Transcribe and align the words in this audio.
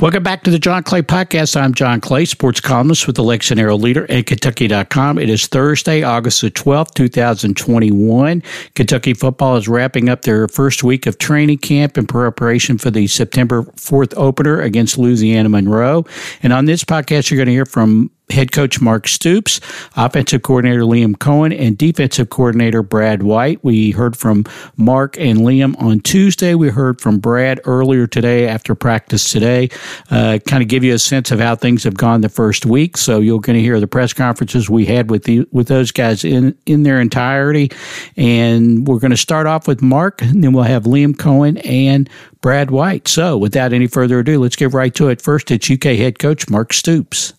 Welcome 0.00 0.22
back 0.22 0.44
to 0.44 0.52
the 0.52 0.60
John 0.60 0.84
Clay 0.84 1.02
Podcast. 1.02 1.60
I'm 1.60 1.74
John 1.74 2.00
Clay, 2.00 2.24
sports 2.24 2.60
columnist 2.60 3.08
with 3.08 3.16
the 3.16 3.24
Lexington 3.24 3.58
Herald 3.58 3.82
Leader 3.82 4.06
and 4.08 4.24
Kentucky.com. 4.24 5.18
It 5.18 5.28
is 5.28 5.48
Thursday, 5.48 6.04
August 6.04 6.40
the 6.40 6.52
12th, 6.52 6.94
2021. 6.94 8.42
Kentucky 8.76 9.12
football 9.12 9.56
is 9.56 9.66
wrapping 9.66 10.08
up 10.08 10.22
their 10.22 10.46
first 10.46 10.84
week 10.84 11.06
of 11.06 11.18
training 11.18 11.58
camp 11.58 11.98
in 11.98 12.06
preparation 12.06 12.78
for 12.78 12.92
the 12.92 13.08
September 13.08 13.64
4th 13.64 14.14
opener 14.16 14.60
against 14.60 14.98
Louisiana 14.98 15.48
Monroe. 15.48 16.04
And 16.44 16.52
on 16.52 16.66
this 16.66 16.84
podcast, 16.84 17.28
you're 17.28 17.36
going 17.36 17.46
to 17.46 17.52
hear 17.52 17.66
from 17.66 18.12
head 18.30 18.52
coach 18.52 18.80
Mark 18.80 19.08
Stoops, 19.08 19.60
offensive 19.96 20.42
coordinator 20.42 20.82
Liam 20.82 21.14
Coen, 21.14 21.58
and 21.58 21.76
defensive 21.76 22.30
coordinator 22.30 22.82
Brad 22.82 23.22
White. 23.22 23.62
We 23.64 23.92
heard 23.92 24.16
from 24.16 24.44
Mark 24.76 25.18
and 25.18 25.40
Liam 25.40 25.80
on 25.80 26.00
Tuesday. 26.00 26.54
We 26.54 26.68
heard 26.68 27.00
from 27.00 27.18
Brad 27.18 27.60
earlier 27.64 28.06
today 28.06 28.48
after 28.48 28.74
practice 28.74 29.32
today. 29.32 29.70
Uh, 30.10 30.38
kind 30.46 30.62
of 30.62 30.68
give 30.68 30.84
you 30.84 30.94
a 30.94 30.98
sense 30.98 31.30
of 31.30 31.40
how 31.40 31.56
things 31.56 31.84
have 31.84 31.94
gone 31.94 32.20
the 32.20 32.28
first 32.28 32.66
week. 32.66 32.96
So 32.96 33.20
you're 33.20 33.40
going 33.40 33.56
to 33.56 33.62
hear 33.62 33.80
the 33.80 33.86
press 33.86 34.12
conferences 34.12 34.68
we 34.68 34.84
had 34.84 35.10
with 35.10 35.24
the 35.24 35.46
with 35.52 35.68
those 35.68 35.90
guys 35.90 36.24
in 36.24 36.56
in 36.66 36.82
their 36.82 37.00
entirety, 37.00 37.70
and 38.16 38.86
we're 38.86 38.98
going 38.98 39.10
to 39.10 39.16
start 39.16 39.46
off 39.46 39.66
with 39.66 39.82
Mark, 39.82 40.22
and 40.22 40.44
then 40.44 40.52
we'll 40.52 40.64
have 40.64 40.84
Liam 40.84 41.14
Coen 41.14 41.64
and 41.64 42.08
Brad 42.40 42.70
White. 42.70 43.08
So 43.08 43.36
without 43.36 43.72
any 43.72 43.86
further 43.86 44.20
ado, 44.20 44.38
let's 44.38 44.56
get 44.56 44.72
right 44.72 44.94
to 44.94 45.08
it. 45.08 45.20
First, 45.20 45.50
it's 45.50 45.70
UK 45.70 45.96
head 45.96 46.18
coach 46.18 46.48
Mark 46.48 46.72
Stoops. 46.72 47.32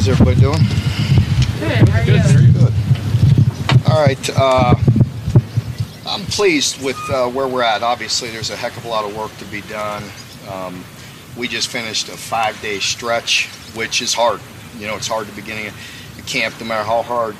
How's 0.00 0.08
everybody 0.08 0.40
doing? 0.40 0.56
Good. 1.58 1.88
How 1.90 1.98
are 1.98 2.40
you? 2.40 2.52
Good. 2.52 2.72
All 3.86 4.02
right. 4.02 4.30
Uh, 4.34 4.74
I'm 6.06 6.22
pleased 6.22 6.82
with 6.82 6.96
uh, 7.10 7.28
where 7.28 7.46
we're 7.46 7.62
at. 7.62 7.82
Obviously, 7.82 8.30
there's 8.30 8.48
a 8.48 8.56
heck 8.56 8.74
of 8.78 8.86
a 8.86 8.88
lot 8.88 9.04
of 9.04 9.14
work 9.14 9.36
to 9.36 9.44
be 9.44 9.60
done. 9.60 10.02
Um, 10.50 10.82
we 11.36 11.48
just 11.48 11.68
finished 11.68 12.08
a 12.08 12.12
five-day 12.12 12.78
stretch, 12.78 13.48
which 13.74 14.00
is 14.00 14.14
hard. 14.14 14.40
You 14.78 14.86
know, 14.86 14.96
it's 14.96 15.06
hard 15.06 15.28
at 15.28 15.34
the 15.34 15.42
beginning 15.42 15.66
of 15.66 16.24
camp, 16.24 16.58
no 16.58 16.66
matter 16.66 16.82
how 16.82 17.02
hard 17.02 17.36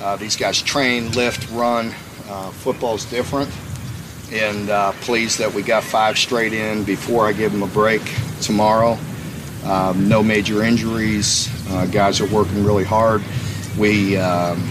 uh, 0.00 0.16
these 0.16 0.34
guys 0.34 0.62
train, 0.62 1.12
lift, 1.12 1.50
run. 1.50 1.88
Uh, 2.26 2.50
football's 2.52 3.04
different, 3.04 3.50
and 4.32 4.70
uh, 4.70 4.92
pleased 5.02 5.38
that 5.40 5.52
we 5.52 5.60
got 5.60 5.84
five 5.84 6.16
straight 6.16 6.54
in 6.54 6.84
before 6.84 7.26
I 7.26 7.34
give 7.34 7.52
them 7.52 7.62
a 7.62 7.66
break 7.66 8.00
tomorrow. 8.40 8.96
Um, 9.64 10.08
no 10.08 10.22
major 10.22 10.62
injuries. 10.62 11.48
Uh, 11.70 11.86
guys 11.86 12.20
are 12.20 12.26
working 12.26 12.64
really 12.64 12.84
hard. 12.84 13.22
We, 13.78 14.16
um, 14.16 14.70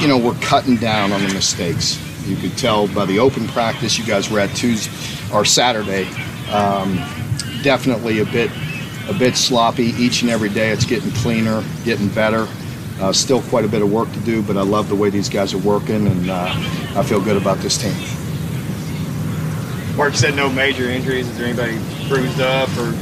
you 0.00 0.08
know, 0.08 0.18
we're 0.18 0.38
cutting 0.40 0.76
down 0.76 1.12
on 1.12 1.22
the 1.22 1.32
mistakes. 1.32 1.98
You 2.26 2.36
could 2.36 2.56
tell 2.56 2.88
by 2.88 3.06
the 3.06 3.18
open 3.18 3.46
practice 3.48 3.98
you 3.98 4.04
guys 4.04 4.30
were 4.30 4.40
at 4.40 4.54
Tuesday 4.56 4.90
or 5.32 5.44
Saturday. 5.44 6.04
Um, 6.50 6.96
definitely 7.62 8.20
a 8.20 8.26
bit, 8.26 8.50
a 9.08 9.14
bit 9.14 9.36
sloppy. 9.36 9.94
Each 9.96 10.22
and 10.22 10.30
every 10.30 10.48
day, 10.50 10.70
it's 10.70 10.84
getting 10.84 11.10
cleaner, 11.12 11.64
getting 11.84 12.08
better. 12.08 12.46
Uh, 13.00 13.12
still 13.12 13.42
quite 13.42 13.64
a 13.64 13.68
bit 13.68 13.82
of 13.82 13.90
work 13.92 14.10
to 14.12 14.20
do, 14.20 14.42
but 14.42 14.56
I 14.56 14.62
love 14.62 14.88
the 14.88 14.94
way 14.94 15.10
these 15.10 15.28
guys 15.28 15.52
are 15.52 15.58
working, 15.58 16.06
and 16.06 16.30
uh, 16.30 16.54
I 16.94 17.02
feel 17.02 17.20
good 17.20 17.36
about 17.36 17.58
this 17.58 17.76
team. 17.76 17.94
Mark 19.96 20.14
said 20.14 20.36
no 20.36 20.48
major 20.48 20.88
injuries. 20.88 21.28
Is 21.28 21.36
there 21.36 21.46
anybody 21.46 21.78
bruised 22.08 22.40
up 22.40 22.68
or 22.78 22.92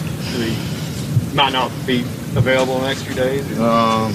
might 1.35 1.53
not 1.53 1.71
be 1.87 2.01
available 2.37 2.77
in 2.77 2.83
the 2.83 2.89
next 2.89 3.03
few 3.03 3.15
days? 3.15 3.59
Um, 3.59 4.15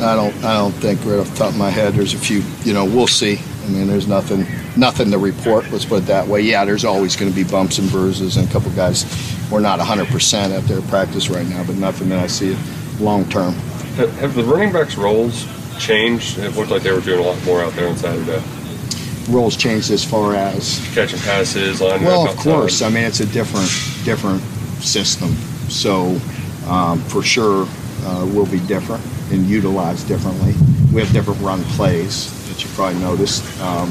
I 0.00 0.14
don't. 0.14 0.34
I 0.44 0.54
don't 0.54 0.72
think 0.72 1.04
right 1.04 1.18
off 1.18 1.30
the 1.30 1.36
top 1.36 1.50
of 1.50 1.58
my 1.58 1.70
head. 1.70 1.94
There's 1.94 2.14
a 2.14 2.18
few. 2.18 2.42
You 2.62 2.72
know, 2.72 2.84
we'll 2.84 3.06
see. 3.06 3.40
I 3.64 3.68
mean, 3.68 3.88
there's 3.88 4.06
nothing. 4.06 4.46
Nothing 4.76 5.10
to 5.10 5.18
report. 5.18 5.70
Let's 5.72 5.84
put 5.84 6.04
it 6.04 6.06
that 6.06 6.26
way. 6.28 6.40
Yeah, 6.42 6.64
there's 6.64 6.84
always 6.84 7.16
going 7.16 7.30
to 7.30 7.34
be 7.34 7.42
bumps 7.42 7.78
and 7.78 7.90
bruises, 7.90 8.36
and 8.36 8.48
a 8.48 8.52
couple 8.52 8.70
guys. 8.72 9.04
We're 9.50 9.60
not 9.60 9.80
100% 9.80 10.56
at 10.56 10.62
their 10.64 10.82
practice 10.82 11.30
right 11.30 11.46
now, 11.46 11.64
but 11.64 11.76
nothing 11.76 12.10
that 12.10 12.22
I 12.22 12.26
see 12.26 12.56
long 13.00 13.28
term. 13.28 13.54
Have, 13.96 14.12
have 14.18 14.34
the 14.34 14.44
running 14.44 14.72
backs' 14.72 14.96
roles 14.96 15.46
changed? 15.78 16.38
It 16.38 16.54
looked 16.54 16.70
like 16.70 16.82
they 16.82 16.92
were 16.92 17.00
doing 17.00 17.20
a 17.20 17.22
lot 17.22 17.42
more 17.44 17.62
out 17.62 17.72
there 17.72 17.88
on 17.88 17.96
Saturday. 17.96 18.42
Roles 19.28 19.56
changed 19.56 19.90
as 19.90 20.04
far 20.04 20.34
as 20.34 20.78
catching 20.94 21.18
passes, 21.20 21.80
line 21.80 22.04
Well, 22.04 22.28
of 22.28 22.36
course. 22.36 22.82
I 22.82 22.88
mean, 22.88 23.04
it's 23.04 23.20
a 23.20 23.26
different 23.26 23.68
different 24.04 24.42
system. 24.82 25.34
So, 25.68 26.18
um, 26.66 27.00
for 27.02 27.22
sure, 27.22 27.68
uh, 28.04 28.26
will 28.32 28.46
be 28.46 28.60
different 28.60 29.04
and 29.30 29.46
utilized 29.46 30.08
differently. 30.08 30.54
We 30.92 31.00
have 31.02 31.12
different 31.12 31.40
run 31.42 31.62
plays 31.76 32.32
that 32.48 32.62
you 32.62 32.70
probably 32.70 33.00
noticed. 33.00 33.44
Um, 33.60 33.90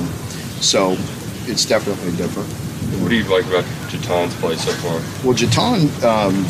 so, 0.59 0.97
it's 1.45 1.65
definitely 1.65 2.15
different. 2.17 2.49
What 3.01 3.09
do 3.09 3.15
you 3.15 3.23
like 3.25 3.45
about 3.45 3.63
JuTahn's 3.89 4.35
play 4.35 4.55
so 4.55 4.71
far? 4.73 4.93
Well, 5.25 5.37
Jaton, 5.37 6.03
um, 6.03 6.45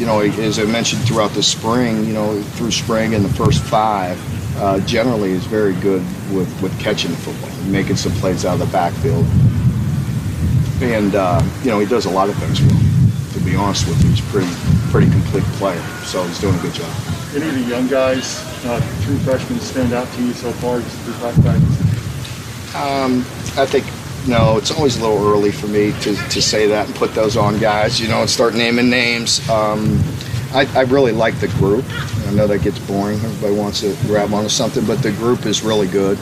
you 0.00 0.06
know, 0.06 0.20
as 0.20 0.58
I 0.58 0.64
mentioned 0.64 1.02
throughout 1.02 1.32
the 1.32 1.42
spring, 1.42 2.04
you 2.06 2.14
know, 2.14 2.40
through 2.42 2.70
spring 2.70 3.14
and 3.14 3.24
the 3.24 3.32
first 3.34 3.62
five, 3.62 4.18
uh, 4.56 4.80
generally 4.80 5.32
is 5.32 5.44
very 5.46 5.74
good 5.74 6.02
with, 6.32 6.62
with 6.62 6.78
catching 6.80 7.10
the 7.10 7.16
football, 7.18 7.50
making 7.64 7.96
some 7.96 8.12
plays 8.12 8.44
out 8.44 8.54
of 8.54 8.60
the 8.60 8.72
backfield. 8.72 9.26
And, 10.82 11.14
uh, 11.14 11.42
you 11.62 11.70
know, 11.70 11.78
he 11.78 11.86
does 11.86 12.06
a 12.06 12.10
lot 12.10 12.28
of 12.28 12.36
things 12.36 12.62
well 12.62 12.90
to 13.32 13.40
be 13.40 13.54
honest 13.54 13.86
with 13.88 14.02
you. 14.02 14.10
He's 14.10 14.20
pretty, 14.20 14.50
pretty 14.90 15.10
complete 15.10 15.44
player, 15.58 15.80
so 16.04 16.22
he's 16.24 16.40
doing 16.40 16.54
a 16.54 16.62
good 16.62 16.74
job. 16.74 16.90
Any 17.34 17.48
of 17.48 17.54
the 17.54 17.62
young 17.62 17.86
guys, 17.86 18.42
uh, 18.64 18.80
true 19.04 19.18
freshmen, 19.18 19.60
stand 19.60 19.92
out 19.92 20.10
to 20.14 20.22
you 20.22 20.32
so 20.32 20.50
far 20.52 20.80
just 20.80 20.98
through 21.00 21.14
practice? 21.14 22.74
Um, 22.74 23.20
I 23.56 23.66
think 23.66 23.86
no, 24.28 24.58
it's 24.58 24.70
always 24.70 24.98
a 24.98 25.00
little 25.00 25.24
early 25.26 25.50
for 25.50 25.66
me 25.66 25.92
to, 26.02 26.14
to 26.14 26.42
say 26.42 26.66
that 26.66 26.86
and 26.86 26.94
put 26.94 27.14
those 27.14 27.36
on 27.36 27.58
guys, 27.58 27.98
you 28.00 28.08
know, 28.08 28.20
and 28.20 28.28
start 28.28 28.54
naming 28.54 28.90
names. 28.90 29.48
Um, 29.48 29.98
I, 30.52 30.68
I 30.74 30.82
really 30.82 31.12
like 31.12 31.38
the 31.40 31.48
group. 31.48 31.84
I 32.26 32.32
know 32.32 32.46
that 32.46 32.62
gets 32.62 32.78
boring. 32.80 33.18
Everybody 33.20 33.54
wants 33.54 33.80
to 33.80 33.96
grab 34.06 34.34
onto 34.34 34.48
something, 34.48 34.84
but 34.84 35.02
the 35.02 35.12
group 35.12 35.46
is 35.46 35.62
really 35.62 35.86
good 35.86 36.18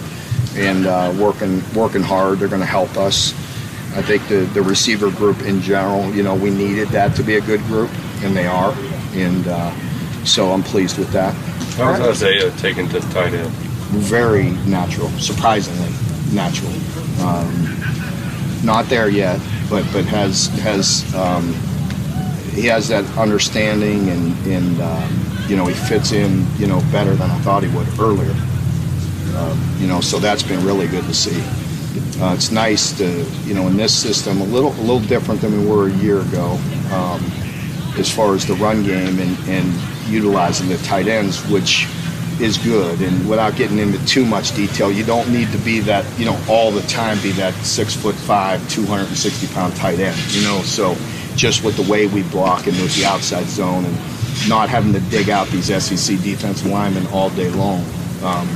and 0.54 0.86
uh, 0.86 1.14
working 1.18 1.62
working 1.74 2.02
hard. 2.02 2.38
They're 2.38 2.48
going 2.48 2.60
to 2.60 2.66
help 2.66 2.96
us. 2.96 3.32
I 3.96 4.02
think 4.02 4.28
the, 4.28 4.40
the 4.52 4.62
receiver 4.62 5.10
group 5.10 5.42
in 5.42 5.60
general, 5.60 6.14
you 6.14 6.22
know, 6.22 6.34
we 6.34 6.50
needed 6.50 6.88
that 6.88 7.16
to 7.16 7.22
be 7.22 7.36
a 7.36 7.40
good 7.40 7.60
group, 7.62 7.90
and 8.22 8.36
they 8.36 8.46
are. 8.46 8.72
And 9.12 9.46
uh, 9.46 9.72
so 10.24 10.52
I'm 10.52 10.62
pleased 10.62 10.98
with 10.98 11.10
that. 11.12 11.34
How 11.76 11.92
was 11.92 12.22
Isaiah 12.22 12.50
taken 12.58 12.88
to 12.88 13.00
tight 13.12 13.34
end? 13.34 13.50
Very 13.90 14.50
natural, 14.66 15.08
surprisingly 15.10 15.90
natural. 16.32 16.72
Um, 17.20 17.80
not 18.64 18.86
there 18.86 19.08
yet, 19.08 19.40
but 19.70 19.84
but 19.92 20.04
has 20.06 20.46
has 20.60 21.14
um, 21.14 21.54
he 22.52 22.66
has 22.66 22.88
that 22.88 23.04
understanding 23.16 24.08
and 24.10 24.46
and 24.46 24.80
um, 24.82 25.46
you 25.48 25.56
know 25.56 25.66
he 25.66 25.74
fits 25.74 26.12
in 26.12 26.46
you 26.58 26.66
know 26.66 26.80
better 26.92 27.14
than 27.14 27.30
I 27.30 27.38
thought 27.38 27.62
he 27.62 27.74
would 27.74 27.88
earlier. 27.98 28.34
Um, 29.36 29.76
you 29.78 29.86
know, 29.86 30.00
so 30.00 30.18
that's 30.18 30.42
been 30.42 30.64
really 30.64 30.88
good 30.88 31.04
to 31.04 31.14
see. 31.14 31.40
Uh, 32.20 32.34
it's 32.34 32.50
nice 32.50 32.96
to, 32.98 33.24
you 33.44 33.54
know, 33.54 33.68
in 33.68 33.76
this 33.76 33.94
system, 33.94 34.40
a 34.40 34.44
little, 34.44 34.72
a 34.72 34.82
little 34.82 35.00
different 35.00 35.40
than 35.40 35.52
we 35.56 35.64
were 35.64 35.88
a 35.88 35.92
year 35.92 36.20
ago, 36.20 36.58
um, 36.92 37.20
as 37.98 38.14
far 38.14 38.34
as 38.34 38.46
the 38.46 38.54
run 38.54 38.82
game 38.82 39.18
and, 39.18 39.48
and 39.48 40.08
utilizing 40.08 40.68
the 40.68 40.78
tight 40.78 41.06
ends, 41.08 41.44
which 41.50 41.86
is 42.40 42.56
good. 42.58 43.00
And 43.00 43.28
without 43.28 43.56
getting 43.56 43.78
into 43.78 44.04
too 44.06 44.24
much 44.24 44.54
detail, 44.54 44.90
you 44.90 45.04
don't 45.04 45.32
need 45.32 45.50
to 45.52 45.58
be 45.58 45.80
that, 45.80 46.04
you 46.18 46.24
know, 46.24 46.40
all 46.48 46.70
the 46.70 46.82
time 46.82 47.20
be 47.22 47.32
that 47.32 47.54
six 47.64 47.94
foot 47.94 48.14
five, 48.14 48.66
260 48.70 49.46
pound 49.48 49.74
tight 49.76 49.98
end, 49.98 50.16
you 50.32 50.42
know. 50.42 50.60
So 50.62 50.96
just 51.36 51.64
with 51.64 51.76
the 51.76 51.90
way 51.90 52.06
we 52.06 52.22
block 52.24 52.66
and 52.66 52.76
with 52.76 52.94
the 52.96 53.04
outside 53.04 53.46
zone 53.46 53.84
and 53.84 53.96
not 54.48 54.68
having 54.68 54.92
to 54.92 55.00
dig 55.10 55.30
out 55.30 55.48
these 55.48 55.66
SEC 55.66 56.18
defensive 56.22 56.68
linemen 56.68 57.06
all 57.08 57.30
day 57.30 57.50
long, 57.50 57.84
um, 58.22 58.48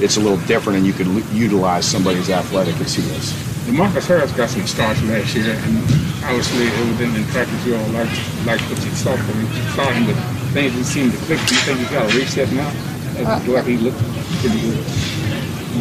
it's 0.00 0.16
a 0.16 0.20
little 0.20 0.44
different, 0.46 0.78
and 0.78 0.86
you 0.86 0.92
could 0.92 1.06
l- 1.06 1.22
utilize 1.32 1.86
somebody 1.86 2.18
as 2.18 2.30
athletic 2.30 2.76
as 2.80 2.94
he 2.94 3.02
is. 3.14 3.53
Demarcus 3.64 4.06
Harris 4.06 4.32
got 4.32 4.50
some 4.50 4.66
starts 4.66 5.02
last 5.04 5.34
year, 5.34 5.56
and 5.56 5.78
obviously 6.24 6.66
it 6.66 6.88
was 6.88 7.00
in 7.00 7.24
practice. 7.32 7.64
You 7.64 7.76
all 7.76 7.88
like 7.96 8.12
like 8.44 8.60
what 8.68 8.84
you 8.84 8.90
saw 8.92 9.16
from 9.16 9.40
him 9.40 9.72
starting, 9.72 10.04
but 10.04 10.16
things 10.52 10.74
just 10.74 10.92
seem 10.92 11.10
to 11.10 11.16
click. 11.24 11.40
Do 11.48 11.54
you 11.54 11.60
think 11.62 11.78
he's 11.78 11.90
got 11.90 12.12
a 12.12 12.16
reset 12.16 12.52
now? 12.52 12.68
As 13.16 13.26
uh, 13.26 13.62
he 13.62 13.78
looked 13.78 13.98
pretty 14.40 14.60
good. 14.60 14.84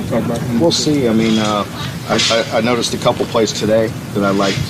Talk 0.08 0.24
about. 0.26 0.40
We'll 0.62 0.72
see. 0.72 1.10
I 1.10 1.14
mean, 1.14 1.38
uh, 1.40 1.66
I, 2.08 2.48
I, 2.54 2.58
I 2.58 2.62
noticed 2.62 2.94
a 2.94 2.98
couple 2.98 3.26
plays 3.26 3.52
today 3.52 3.88
that 4.14 4.24
I 4.24 4.32
liked 4.32 4.64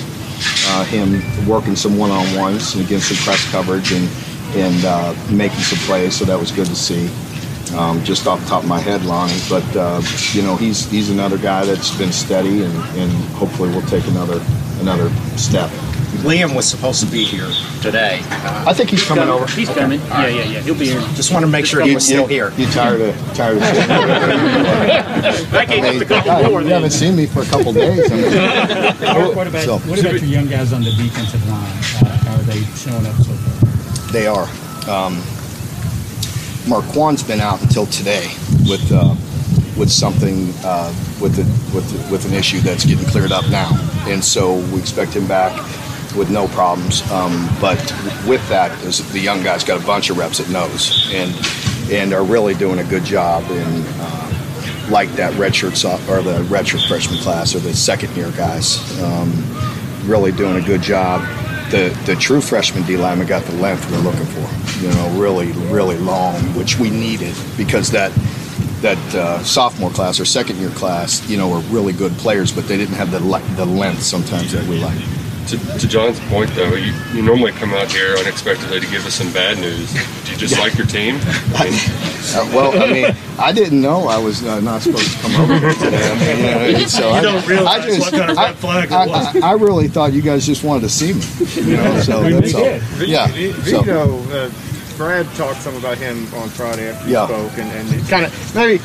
uh, 0.68 0.84
him 0.84 1.22
working 1.46 1.76
some 1.76 1.96
one-on-ones 1.96 2.74
and 2.74 2.84
against 2.84 3.08
some 3.08 3.18
press 3.24 3.48
coverage 3.50 3.92
and 3.92 4.08
and 4.56 4.84
uh, 4.84 5.14
making 5.30 5.60
some 5.60 5.78
plays. 5.86 6.16
So 6.16 6.24
that 6.24 6.38
was 6.38 6.50
good 6.50 6.66
to 6.66 6.76
see. 6.76 7.08
Um, 7.76 8.04
just 8.04 8.26
off 8.28 8.40
the 8.40 8.46
top 8.46 8.62
of 8.62 8.68
my 8.68 8.78
head, 8.78 9.04
Lonnie, 9.04 9.40
but 9.48 9.64
uh, 9.76 10.00
you 10.32 10.42
know 10.42 10.54
he's 10.54 10.88
he's 10.88 11.10
another 11.10 11.36
guy 11.36 11.64
that's 11.64 11.96
been 11.98 12.12
steady 12.12 12.62
and, 12.62 12.74
and 12.96 13.10
hopefully 13.34 13.68
will 13.70 13.82
take 13.82 14.06
another 14.06 14.40
another 14.80 15.10
step. 15.36 15.70
Liam 16.22 16.54
was 16.54 16.66
supposed 16.68 17.00
to 17.04 17.06
be 17.10 17.24
here 17.24 17.50
today. 17.82 18.20
Uh, 18.30 18.64
I 18.68 18.72
think 18.72 18.90
he's 18.90 19.04
coming 19.04 19.28
over. 19.28 19.46
He's 19.46 19.68
coming. 19.68 20.00
Yeah, 20.00 20.28
yeah, 20.28 20.44
yeah. 20.44 20.60
He'll 20.60 20.78
be 20.78 20.86
here. 20.86 21.00
Just 21.14 21.32
want 21.32 21.44
to 21.44 21.50
make 21.50 21.66
sure 21.66 21.82
he 21.82 21.94
was 21.94 22.06
still 22.06 22.26
here. 22.26 22.52
You 22.56 22.66
tired 22.66 23.00
of 23.00 23.16
tired 23.34 23.56
of? 23.58 23.62
I 25.52 25.66
can't 25.66 26.00
a 26.02 26.04
couple 26.04 26.50
more. 26.50 26.62
You 26.62 26.68
haven't 26.68 26.92
seen 26.92 27.16
me 27.16 27.26
for 27.26 27.42
a 27.42 27.46
couple 27.46 27.72
days. 27.72 28.10
I 28.10 28.14
mean, 28.14 29.34
what 29.36 29.46
about 29.48 29.64
so, 29.64 29.78
what 29.80 29.98
about 29.98 30.12
your 30.14 30.24
young 30.24 30.46
guys 30.46 30.72
on 30.72 30.82
the 30.82 30.92
defensive 30.92 31.46
line? 31.48 31.72
Uh, 32.06 32.36
are 32.38 32.42
they 32.44 32.62
showing 32.76 33.04
up 33.04 33.16
so 33.16 33.32
far? 33.32 34.12
They 34.12 34.26
are. 34.26 34.48
Um, 34.88 35.20
Marquand's 36.66 37.22
been 37.22 37.40
out 37.40 37.60
until 37.62 37.86
today 37.86 38.26
with 38.68 38.90
uh, 38.92 39.14
with 39.76 39.90
something 39.90 40.52
uh, 40.64 40.92
with 41.20 41.34
the, 41.36 41.44
with 41.76 41.88
the, 41.90 42.12
with 42.12 42.24
an 42.26 42.32
issue 42.32 42.60
that's 42.60 42.84
getting 42.84 43.06
cleared 43.06 43.32
up 43.32 43.48
now, 43.50 43.70
and 44.06 44.24
so 44.24 44.58
we 44.72 44.78
expect 44.78 45.12
him 45.12 45.26
back 45.26 45.54
with 46.16 46.30
no 46.30 46.46
problems. 46.48 47.08
Um, 47.10 47.48
but 47.60 47.78
with 48.26 48.46
that, 48.48 48.78
the 49.12 49.20
young 49.20 49.42
guys 49.42 49.64
got 49.64 49.82
a 49.82 49.86
bunch 49.86 50.10
of 50.10 50.16
reps 50.16 50.40
at 50.40 50.48
nose 50.48 51.10
and 51.12 51.34
and 51.92 52.14
are 52.14 52.24
really 52.24 52.54
doing 52.54 52.78
a 52.78 52.84
good 52.84 53.04
job 53.04 53.42
in 53.50 53.84
uh, 53.98 54.88
like 54.90 55.10
that 55.12 55.32
redshirt 55.34 55.74
or 56.08 56.22
the 56.22 56.42
redshirt 56.44 56.86
freshman 56.88 57.18
class 57.20 57.54
or 57.54 57.58
the 57.58 57.74
second 57.74 58.14
year 58.16 58.30
guys, 58.32 58.78
um, 59.02 59.32
really 60.06 60.32
doing 60.32 60.62
a 60.62 60.66
good 60.66 60.80
job 60.80 61.22
the, 61.74 61.88
the 62.06 62.14
true 62.14 62.40
freshman 62.40 62.84
D 62.84 62.96
lineman 62.96 63.26
got 63.26 63.42
the 63.44 63.54
length 63.54 63.90
we're 63.90 63.98
looking 63.98 64.26
for. 64.26 64.80
You 64.80 64.92
know, 64.94 65.20
really, 65.20 65.50
really 65.72 65.98
long, 65.98 66.34
which 66.54 66.78
we 66.78 66.88
needed 66.88 67.34
because 67.56 67.90
that 67.90 68.12
that 68.80 69.14
uh, 69.14 69.42
sophomore 69.42 69.90
class 69.90 70.20
or 70.20 70.24
second 70.24 70.56
year 70.58 70.70
class, 70.70 71.28
you 71.28 71.36
know, 71.36 71.48
were 71.48 71.60
really 71.70 71.92
good 71.92 72.12
players, 72.12 72.52
but 72.52 72.68
they 72.68 72.76
didn't 72.76 72.94
have 72.94 73.10
the 73.10 73.18
le- 73.20 73.42
the 73.56 73.64
length 73.64 74.02
sometimes 74.02 74.52
that 74.52 74.64
we 74.68 74.78
like. 74.78 74.98
To, 75.48 75.78
to, 75.78 75.88
John's 75.88 76.18
point, 76.28 76.50
though, 76.54 76.74
you, 76.74 76.94
you 77.12 77.22
normally 77.22 77.52
come 77.52 77.74
out 77.74 77.92
here 77.92 78.16
unexpectedly 78.16 78.80
to 78.80 78.86
give 78.86 79.04
us 79.06 79.14
some 79.14 79.30
bad 79.32 79.58
news. 79.58 79.92
Do 79.92 80.32
you 80.32 80.38
just 80.38 80.58
like 80.58 80.76
your 80.78 80.86
team? 80.86 81.16
I 81.54 81.64
mean, 81.64 81.74
uh, 82.34 82.50
well, 82.54 82.82
I 82.82 82.90
mean, 82.90 83.16
I 83.38 83.52
didn't 83.52 83.82
know 83.82 84.08
I 84.08 84.18
was 84.18 84.42
uh, 84.42 84.60
not 84.60 84.82
supposed 84.82 85.12
to 85.12 85.18
come 85.18 85.36
over 85.40 85.58
here 85.58 85.74
today. 85.74 86.10
I 86.10 86.18
mean, 86.18 86.66
you 86.66 86.72
know, 86.80 86.86
so 86.86 87.10
you 87.10 87.14
I, 87.14 87.20
don't 87.20 87.46
realize 87.46 87.82
I 87.82 87.86
just, 87.86 88.00
what 88.00 88.12
kind 88.12 88.30
of 88.30 88.36
red 88.36 88.56
flag 88.56 88.84
it 88.90 89.10
was. 89.10 89.36
I, 89.36 89.50
I, 89.50 89.52
really 89.52 89.88
thought 89.88 90.12
you 90.12 90.22
guys 90.22 90.46
just 90.46 90.64
wanted 90.64 90.80
to 90.82 90.88
see 90.88 91.12
me. 91.12 91.70
You 91.70 91.76
know, 91.76 92.00
so 92.00 92.22
that's 92.22 92.54
all. 92.54 93.06
Yeah. 93.06 93.26
Vito, 93.28 94.18
uh, 94.30 94.50
Brad 94.96 95.26
talked 95.34 95.60
some 95.60 95.76
about 95.76 95.98
him 95.98 96.32
on 96.34 96.48
Friday 96.48 96.88
after 96.88 97.06
he 97.06 97.12
yeah. 97.12 97.26
spoke, 97.26 97.58
and, 97.58 97.70
and 97.70 98.08
kind 98.08 98.24
of 98.24 98.54
maybe 98.54 98.82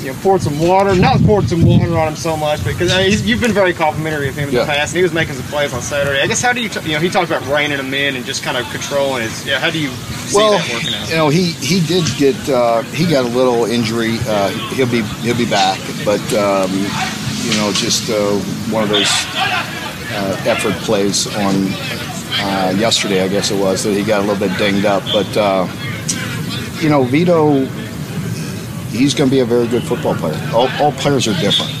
you 0.00 0.12
know, 0.12 0.18
poured 0.20 0.40
some 0.42 0.58
water, 0.58 0.94
not 0.94 1.20
poured 1.22 1.48
some 1.48 1.62
water 1.62 1.98
on 1.98 2.08
him 2.08 2.16
so 2.16 2.36
much, 2.36 2.64
because 2.64 2.92
I 2.92 3.08
mean, 3.08 3.18
you've 3.24 3.40
been 3.40 3.52
very 3.52 3.74
complimentary 3.74 4.28
of 4.28 4.36
him 4.36 4.48
in 4.48 4.54
yeah. 4.54 4.60
the 4.60 4.66
past, 4.66 4.92
and 4.92 4.96
he 4.96 5.02
was 5.02 5.12
making 5.12 5.34
some 5.34 5.44
plays 5.46 5.72
on 5.72 5.82
Saturday. 5.82 6.20
I 6.20 6.26
guess 6.26 6.40
how 6.40 6.52
do 6.52 6.62
you, 6.62 6.68
t- 6.68 6.80
you 6.86 6.92
know, 6.92 7.00
he 7.00 7.10
talked 7.10 7.30
about 7.30 7.46
reining 7.46 7.78
him 7.78 7.92
in 7.92 8.16
and 8.16 8.24
just 8.24 8.42
kind 8.42 8.56
of 8.56 8.68
controlling 8.70 9.22
his. 9.22 9.46
Yeah, 9.46 9.58
how 9.58 9.70
do 9.70 9.78
you 9.78 9.90
see 9.90 10.36
well, 10.36 10.52
that 10.52 10.72
working 10.72 10.94
out? 10.94 11.08
You 11.10 11.16
know, 11.16 11.28
he 11.28 11.52
he 11.52 11.84
did 11.86 12.04
get 12.16 12.48
uh, 12.48 12.82
he 12.82 13.08
got 13.08 13.24
a 13.24 13.28
little 13.28 13.66
injury. 13.66 14.16
Uh, 14.26 14.48
he'll 14.74 14.90
be 14.90 15.02
he'll 15.22 15.36
be 15.36 15.48
back, 15.48 15.78
but 16.04 16.22
um, 16.32 16.70
you 17.44 17.52
know, 17.58 17.70
just 17.74 18.08
uh, 18.10 18.32
one 18.72 18.82
of 18.82 18.88
those 18.88 19.10
uh, 19.10 20.42
effort 20.46 20.74
plays 20.84 21.26
on 21.26 21.54
uh, 22.42 22.74
yesterday, 22.76 23.22
I 23.22 23.28
guess 23.28 23.50
it 23.50 23.60
was 23.60 23.84
that 23.84 23.92
he 23.92 24.02
got 24.02 24.24
a 24.24 24.26
little 24.26 24.48
bit 24.48 24.56
dinged 24.58 24.86
up, 24.86 25.02
but. 25.12 25.36
Uh, 25.36 25.68
you 26.80 26.88
know, 26.88 27.04
Vito 27.04 27.66
he's 28.90 29.14
going 29.14 29.30
to 29.30 29.34
be 29.34 29.40
a 29.40 29.44
very 29.44 29.66
good 29.66 29.82
football 29.82 30.14
player. 30.14 30.38
All, 30.52 30.68
all, 30.80 30.92
players 30.92 31.26
are 31.28 31.38
different, 31.40 31.72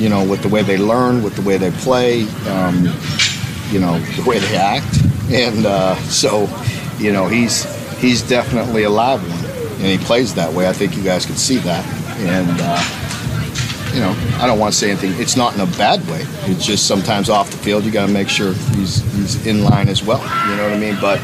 you 0.00 0.08
know, 0.08 0.26
with 0.26 0.42
the 0.42 0.48
way 0.48 0.62
they 0.62 0.78
learn, 0.78 1.22
with 1.22 1.34
the 1.34 1.42
way 1.42 1.56
they 1.56 1.70
play, 1.70 2.22
um, 2.48 2.84
you 3.70 3.80
know, 3.80 3.98
the 4.16 4.24
way 4.26 4.38
they 4.38 4.56
act, 4.56 5.02
and 5.30 5.66
uh, 5.66 5.94
so, 6.08 6.48
you 6.98 7.12
know, 7.12 7.26
he's 7.26 7.64
he's 7.98 8.22
definitely 8.22 8.84
a 8.84 8.90
live 8.90 9.20
one, 9.28 9.44
and 9.80 9.86
he 9.86 9.98
plays 9.98 10.34
that 10.34 10.52
way. 10.52 10.68
I 10.68 10.72
think 10.72 10.96
you 10.96 11.02
guys 11.02 11.26
can 11.26 11.36
see 11.36 11.58
that, 11.58 11.84
and. 12.18 12.60
Uh, 12.60 13.04
you 13.94 14.00
know, 14.00 14.14
I 14.38 14.46
don't 14.46 14.58
want 14.58 14.74
to 14.74 14.78
say 14.78 14.90
anything. 14.90 15.18
It's 15.20 15.36
not 15.36 15.54
in 15.54 15.60
a 15.60 15.66
bad 15.78 16.06
way. 16.08 16.22
It's 16.42 16.64
just 16.64 16.86
sometimes 16.86 17.30
off 17.30 17.50
the 17.50 17.56
field, 17.56 17.84
you 17.84 17.90
got 17.90 18.06
to 18.06 18.12
make 18.12 18.28
sure 18.28 18.52
he's 18.76 19.00
he's 19.14 19.46
in 19.46 19.64
line 19.64 19.88
as 19.88 20.04
well. 20.04 20.20
You 20.48 20.56
know 20.56 20.64
what 20.64 20.74
I 20.74 20.78
mean? 20.78 20.98
But 21.00 21.18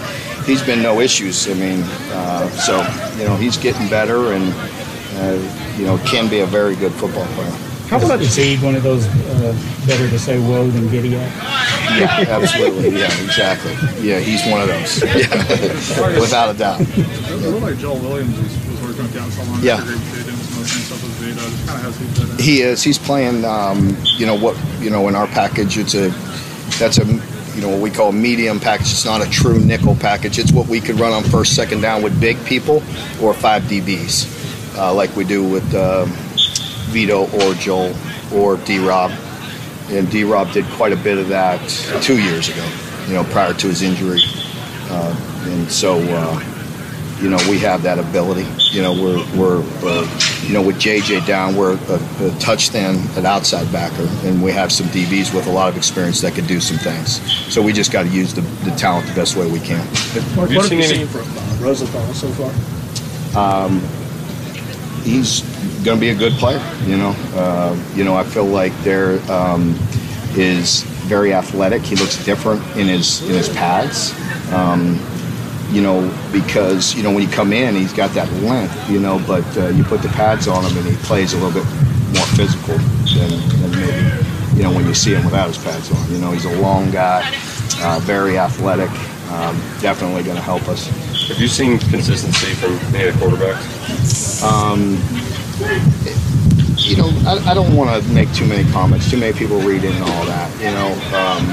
he's 0.44 0.62
been 0.62 0.82
no 0.82 1.00
issues. 1.00 1.48
I 1.48 1.54
mean, 1.54 1.82
uh, 2.10 2.48
so 2.50 2.78
you 3.18 3.28
know, 3.28 3.36
he's 3.36 3.56
getting 3.56 3.88
better, 3.88 4.32
and 4.32 4.52
uh, 5.16 5.76
you 5.78 5.84
know, 5.84 5.98
can 5.98 6.28
be 6.28 6.40
a 6.40 6.46
very 6.46 6.76
good 6.76 6.92
football 6.92 7.26
player. 7.34 7.50
How 7.88 7.98
about 8.04 8.20
is 8.22 8.34
he 8.34 8.56
one 8.56 8.74
of 8.74 8.82
those 8.82 9.06
uh, 9.06 9.86
better 9.86 10.08
to 10.08 10.18
say 10.18 10.40
whoa 10.40 10.68
than 10.68 10.90
giddy 10.90 11.14
up? 11.16 11.30
Yeah, 11.96 12.24
absolutely. 12.28 12.98
Yeah, 12.98 13.22
exactly. 13.22 13.72
Yeah, 14.02 14.20
he's 14.20 14.44
one 14.50 14.62
of 14.62 14.68
those. 14.68 15.02
Yeah, 15.04 16.18
without 16.20 16.54
a 16.54 16.58
doubt. 16.58 16.80
It 16.80 17.50
looked 17.50 17.62
like 17.62 17.78
Joel 17.78 17.98
Williams 18.00 18.36
was, 18.38 18.66
was 18.66 18.82
working 18.82 19.02
with 19.04 19.14
council 19.14 19.44
on 19.52 19.62
yeah. 19.62 19.84
He 22.40 22.62
is. 22.62 22.82
He's 22.82 22.98
playing. 22.98 23.44
Um, 23.44 23.96
you 24.16 24.24
know 24.26 24.34
what? 24.34 24.56
You 24.80 24.88
know, 24.88 25.06
in 25.08 25.14
our 25.14 25.26
package, 25.26 25.76
it's 25.76 25.94
a 25.94 26.08
that's 26.78 26.98
a 26.98 27.04
you 27.04 27.60
know 27.60 27.68
what 27.68 27.80
we 27.80 27.90
call 27.90 28.08
a 28.08 28.12
medium 28.12 28.58
package. 28.58 28.92
It's 28.92 29.04
not 29.04 29.24
a 29.24 29.30
true 29.30 29.58
nickel 29.58 29.94
package. 29.94 30.38
It's 30.38 30.52
what 30.52 30.66
we 30.68 30.80
could 30.80 30.98
run 30.98 31.12
on 31.12 31.22
first, 31.22 31.54
second 31.54 31.82
down 31.82 32.02
with 32.02 32.18
big 32.18 32.42
people 32.46 32.82
or 33.20 33.34
five 33.34 33.64
DBs 33.64 34.43
uh, 34.76 34.92
like 34.92 35.14
we 35.16 35.24
do 35.24 35.42
with 35.42 35.74
um, 35.74 36.10
Vito 36.90 37.24
or 37.40 37.54
Joel 37.54 37.94
or 38.32 38.56
D 38.58 38.78
Rob. 38.78 39.12
And 39.88 40.10
D 40.10 40.24
Rob 40.24 40.50
did 40.52 40.64
quite 40.72 40.92
a 40.92 40.96
bit 40.96 41.18
of 41.18 41.28
that 41.28 41.60
two 42.02 42.20
years 42.22 42.48
ago, 42.48 42.66
you 43.06 43.14
know, 43.14 43.24
prior 43.24 43.52
to 43.54 43.66
his 43.66 43.82
injury. 43.82 44.20
Uh, 44.90 45.14
and 45.46 45.70
so, 45.70 45.98
uh, 45.98 46.40
you 47.20 47.28
know, 47.28 47.38
we 47.48 47.58
have 47.58 47.82
that 47.82 47.98
ability. 47.98 48.46
You 48.70 48.82
know, 48.82 48.92
we're, 48.92 49.24
we're 49.38 49.62
uh, 49.82 50.20
you 50.42 50.52
know, 50.52 50.62
with 50.62 50.76
JJ 50.76 51.26
down, 51.26 51.54
we're 51.54 51.76
a, 51.76 52.26
a 52.26 52.38
touch 52.38 52.70
thin, 52.70 52.96
an 53.16 53.24
outside 53.24 53.70
backer, 53.72 54.06
and 54.26 54.42
we 54.42 54.52
have 54.52 54.72
some 54.72 54.86
DBs 54.88 55.34
with 55.34 55.46
a 55.46 55.50
lot 55.50 55.68
of 55.68 55.76
experience 55.76 56.20
that 56.22 56.34
could 56.34 56.46
do 56.46 56.60
some 56.60 56.78
things. 56.78 57.20
So 57.52 57.62
we 57.62 57.72
just 57.72 57.92
got 57.92 58.04
to 58.04 58.08
use 58.08 58.34
the, 58.34 58.40
the 58.40 58.72
talent 58.72 59.06
the 59.06 59.14
best 59.14 59.36
way 59.36 59.50
we 59.50 59.60
can. 59.60 59.84
What, 60.36 60.50
what 60.50 60.70
have 60.70 60.72
you 60.72 60.82
seen 60.82 61.06
from 61.06 61.22
uh, 61.22 61.64
Rosenthal 61.64 62.02
so 62.14 62.28
far? 62.32 63.66
Um, 63.66 63.80
he's 65.04 65.42
going 65.84 65.98
to 65.98 66.00
be 66.00 66.08
a 66.08 66.14
good 66.14 66.32
player. 66.34 66.60
You 66.86 66.96
know, 66.96 67.14
uh, 67.34 67.78
you 67.94 68.04
know, 68.04 68.14
I 68.14 68.24
feel 68.24 68.46
like 68.46 68.72
there 68.82 69.20
um, 69.30 69.76
is 70.36 70.82
very 71.04 71.32
athletic. 71.32 71.82
He 71.82 71.96
looks 71.96 72.22
different 72.24 72.62
in 72.76 72.88
his 72.88 73.22
in 73.22 73.34
his 73.34 73.48
pads. 73.50 74.12
Um, 74.52 74.98
you 75.70 75.82
know, 75.82 76.12
because 76.32 76.94
you 76.94 77.02
know 77.02 77.10
when 77.12 77.22
you 77.22 77.28
come 77.28 77.52
in, 77.52 77.74
he's 77.74 77.92
got 77.92 78.10
that 78.14 78.30
length. 78.42 78.90
You 78.90 79.00
know, 79.00 79.22
but 79.26 79.44
uh, 79.56 79.68
you 79.68 79.84
put 79.84 80.02
the 80.02 80.08
pads 80.08 80.48
on 80.48 80.64
him, 80.64 80.76
and 80.78 80.86
he 80.86 80.96
plays 81.04 81.32
a 81.34 81.36
little 81.36 81.52
bit 81.52 81.68
more 82.14 82.26
physical 82.36 82.76
than, 83.14 83.30
than 83.60 83.70
maybe 83.72 84.56
you 84.56 84.62
know 84.62 84.72
when 84.72 84.86
you 84.86 84.94
see 84.94 85.14
him 85.14 85.24
without 85.24 85.48
his 85.48 85.58
pads 85.58 85.90
on. 85.92 86.10
You 86.10 86.18
know, 86.18 86.32
he's 86.32 86.46
a 86.46 86.60
long 86.60 86.90
guy, 86.90 87.22
uh, 87.80 88.00
very 88.02 88.38
athletic. 88.38 88.90
Um, 89.30 89.56
definitely 89.80 90.22
going 90.22 90.36
to 90.36 90.42
help 90.42 90.68
us. 90.68 90.88
Have 91.28 91.40
you 91.40 91.48
seen 91.48 91.78
consistency 91.78 92.52
from 92.54 92.72
any 92.94 93.08
of 93.08 93.18
the 93.18 93.24
quarterbacks? 93.24 94.42
Um, 94.44 94.98
you 96.76 96.96
know, 96.96 97.08
I, 97.26 97.50
I 97.50 97.54
don't 97.54 97.74
want 97.74 98.04
to 98.04 98.12
make 98.12 98.30
too 98.34 98.46
many 98.46 98.70
comments. 98.72 99.10
Too 99.10 99.16
many 99.16 99.32
people 99.32 99.58
read 99.60 99.84
in 99.84 99.94
all 100.02 100.26
that. 100.26 100.52
You 100.60 100.70
know, 100.70 100.92
um, 101.16 101.48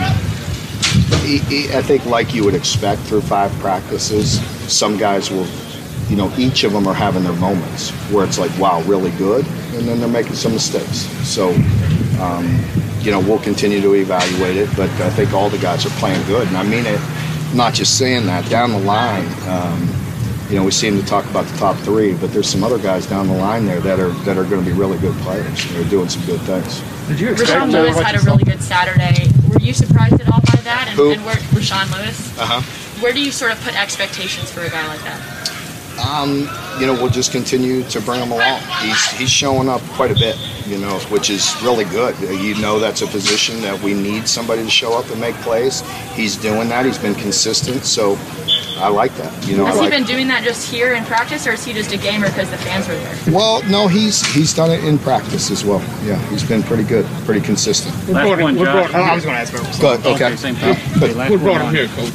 I 1.73 1.81
think 1.83 2.05
like 2.05 2.33
you 2.33 2.43
would 2.43 2.53
expect 2.53 3.01
through 3.03 3.21
five 3.21 3.51
practices, 3.59 4.41
some 4.69 4.97
guys 4.97 5.31
will, 5.31 5.47
you 6.09 6.17
know, 6.17 6.29
each 6.37 6.65
of 6.65 6.73
them 6.73 6.85
are 6.85 6.93
having 6.93 7.23
their 7.23 7.33
moments 7.37 7.91
where 8.11 8.25
it's 8.25 8.37
like, 8.37 8.51
wow, 8.59 8.81
really 8.81 9.11
good, 9.11 9.45
and 9.73 9.87
then 9.87 10.01
they're 10.01 10.09
making 10.09 10.33
some 10.33 10.51
mistakes. 10.51 11.07
So, 11.25 11.53
um, 12.19 12.59
you 12.99 13.11
know, 13.11 13.21
we'll 13.21 13.39
continue 13.39 13.79
to 13.79 13.93
evaluate 13.93 14.57
it, 14.57 14.69
but 14.75 14.89
I 14.99 15.09
think 15.11 15.31
all 15.33 15.49
the 15.49 15.59
guys 15.59 15.85
are 15.85 15.91
playing 15.91 16.25
good, 16.27 16.45
and 16.49 16.57
I 16.57 16.63
mean 16.63 16.85
it. 16.85 16.99
Not 17.53 17.73
just 17.73 17.97
saying 17.97 18.25
that 18.27 18.49
down 18.49 18.71
the 18.71 18.79
line. 18.79 19.27
Um, 19.47 19.89
you 20.49 20.57
know, 20.57 20.65
we 20.65 20.71
seem 20.71 20.99
to 20.99 21.05
talk 21.05 21.25
about 21.29 21.45
the 21.45 21.57
top 21.57 21.77
three, 21.77 22.13
but 22.13 22.31
there's 22.33 22.47
some 22.47 22.63
other 22.63 22.77
guys 22.77 23.05
down 23.07 23.27
the 23.27 23.35
line 23.35 23.65
there 23.65 23.79
that 23.81 23.99
are 23.99 24.09
that 24.25 24.37
are 24.37 24.43
going 24.43 24.63
to 24.63 24.69
be 24.69 24.75
really 24.75 24.97
good 24.99 25.15
players. 25.19 25.65
They're 25.71 25.83
doing 25.85 26.09
some 26.09 26.25
good 26.25 26.41
things. 26.41 26.81
Did 27.07 27.19
you 27.19 27.31
expect 27.31 27.51
Rahsaan 27.51 27.71
Lewis 27.71 27.99
had 27.99 28.15
a 28.15 28.19
really 28.19 28.43
good 28.43 28.61
Saturday. 28.61 29.29
Were 29.49 29.59
you 29.59 29.73
surprised 29.73 30.19
at 30.19 30.27
all 30.31 30.41
by 30.41 30.61
that? 30.63 30.87
And, 30.89 30.95
Who? 30.97 31.11
and 31.11 31.25
where 31.25 31.35
Rahsaan 31.35 31.89
Lewis? 31.97 32.37
Uh 32.37 32.45
huh. 32.45 33.01
Where 33.01 33.13
do 33.13 33.21
you 33.21 33.31
sort 33.31 33.51
of 33.51 33.61
put 33.61 33.79
expectations 33.79 34.51
for 34.51 34.61
a 34.61 34.69
guy 34.69 34.85
like 34.87 35.01
that? 35.03 35.21
Um, 35.99 36.49
you 36.79 36.87
know, 36.87 36.93
we'll 36.93 37.09
just 37.09 37.31
continue 37.31 37.83
to 37.83 38.01
bring 38.01 38.21
him 38.21 38.31
along. 38.31 38.61
He's 38.81 39.11
he's 39.11 39.29
showing 39.29 39.69
up 39.69 39.81
quite 39.93 40.11
a 40.11 40.15
bit, 40.15 40.37
you 40.65 40.77
know, 40.77 40.99
which 41.09 41.29
is 41.29 41.53
really 41.61 41.85
good. 41.85 42.17
You 42.19 42.59
know, 42.61 42.79
that's 42.79 43.01
a 43.01 43.07
position 43.07 43.61
that 43.61 43.79
we 43.81 43.93
need 43.93 44.27
somebody 44.27 44.63
to 44.63 44.69
show 44.69 44.97
up 44.97 45.09
and 45.11 45.19
make 45.19 45.35
plays. 45.37 45.81
He's 46.13 46.35
doing 46.37 46.69
that. 46.69 46.85
He's 46.85 46.97
been 46.97 47.15
consistent, 47.15 47.83
so 47.83 48.17
I 48.79 48.87
like 48.87 49.13
that. 49.15 49.47
You 49.47 49.57
know, 49.57 49.65
has 49.65 49.75
I 49.75 49.83
he 49.83 49.89
like 49.89 49.99
been 49.99 50.07
doing 50.07 50.27
that 50.29 50.43
just 50.43 50.69
here 50.71 50.93
in 50.93 51.03
practice, 51.05 51.45
or 51.45 51.51
is 51.51 51.63
he 51.63 51.73
just 51.73 51.91
a 51.93 51.97
gamer 51.97 52.27
because 52.29 52.49
the 52.49 52.57
fans 52.57 52.87
were 52.87 52.95
there? 52.95 53.17
Well, 53.27 53.61
no, 53.69 53.87
he's 53.87 54.25
he's 54.33 54.53
done 54.53 54.71
it 54.71 54.83
in 54.83 54.97
practice 54.97 55.51
as 55.51 55.63
well. 55.63 55.81
Yeah, 56.03 56.17
he's 56.29 56.43
been 56.43 56.63
pretty 56.63 56.83
good, 56.83 57.05
pretty 57.25 57.41
consistent. 57.41 57.93
What 58.07 58.23
brought 58.23 58.39
him, 58.39 58.55
what 58.55 58.65
brought, 58.71 58.95
oh, 58.95 59.03
I 59.03 59.13
was 59.13 59.23
going 59.23 59.35
to 59.35 59.41
ask 59.41 59.53
about 59.53 59.79
Good. 59.79 60.05
Okay. 60.15 60.35
same 60.35 60.55
Good. 60.55 60.77
thing. 60.77 60.99
Good. 60.99 61.15
Last 61.15 61.31
What 61.31 61.39
brought 61.41 61.61
him 61.61 61.75
here, 61.75 61.87
coach? 61.89 62.13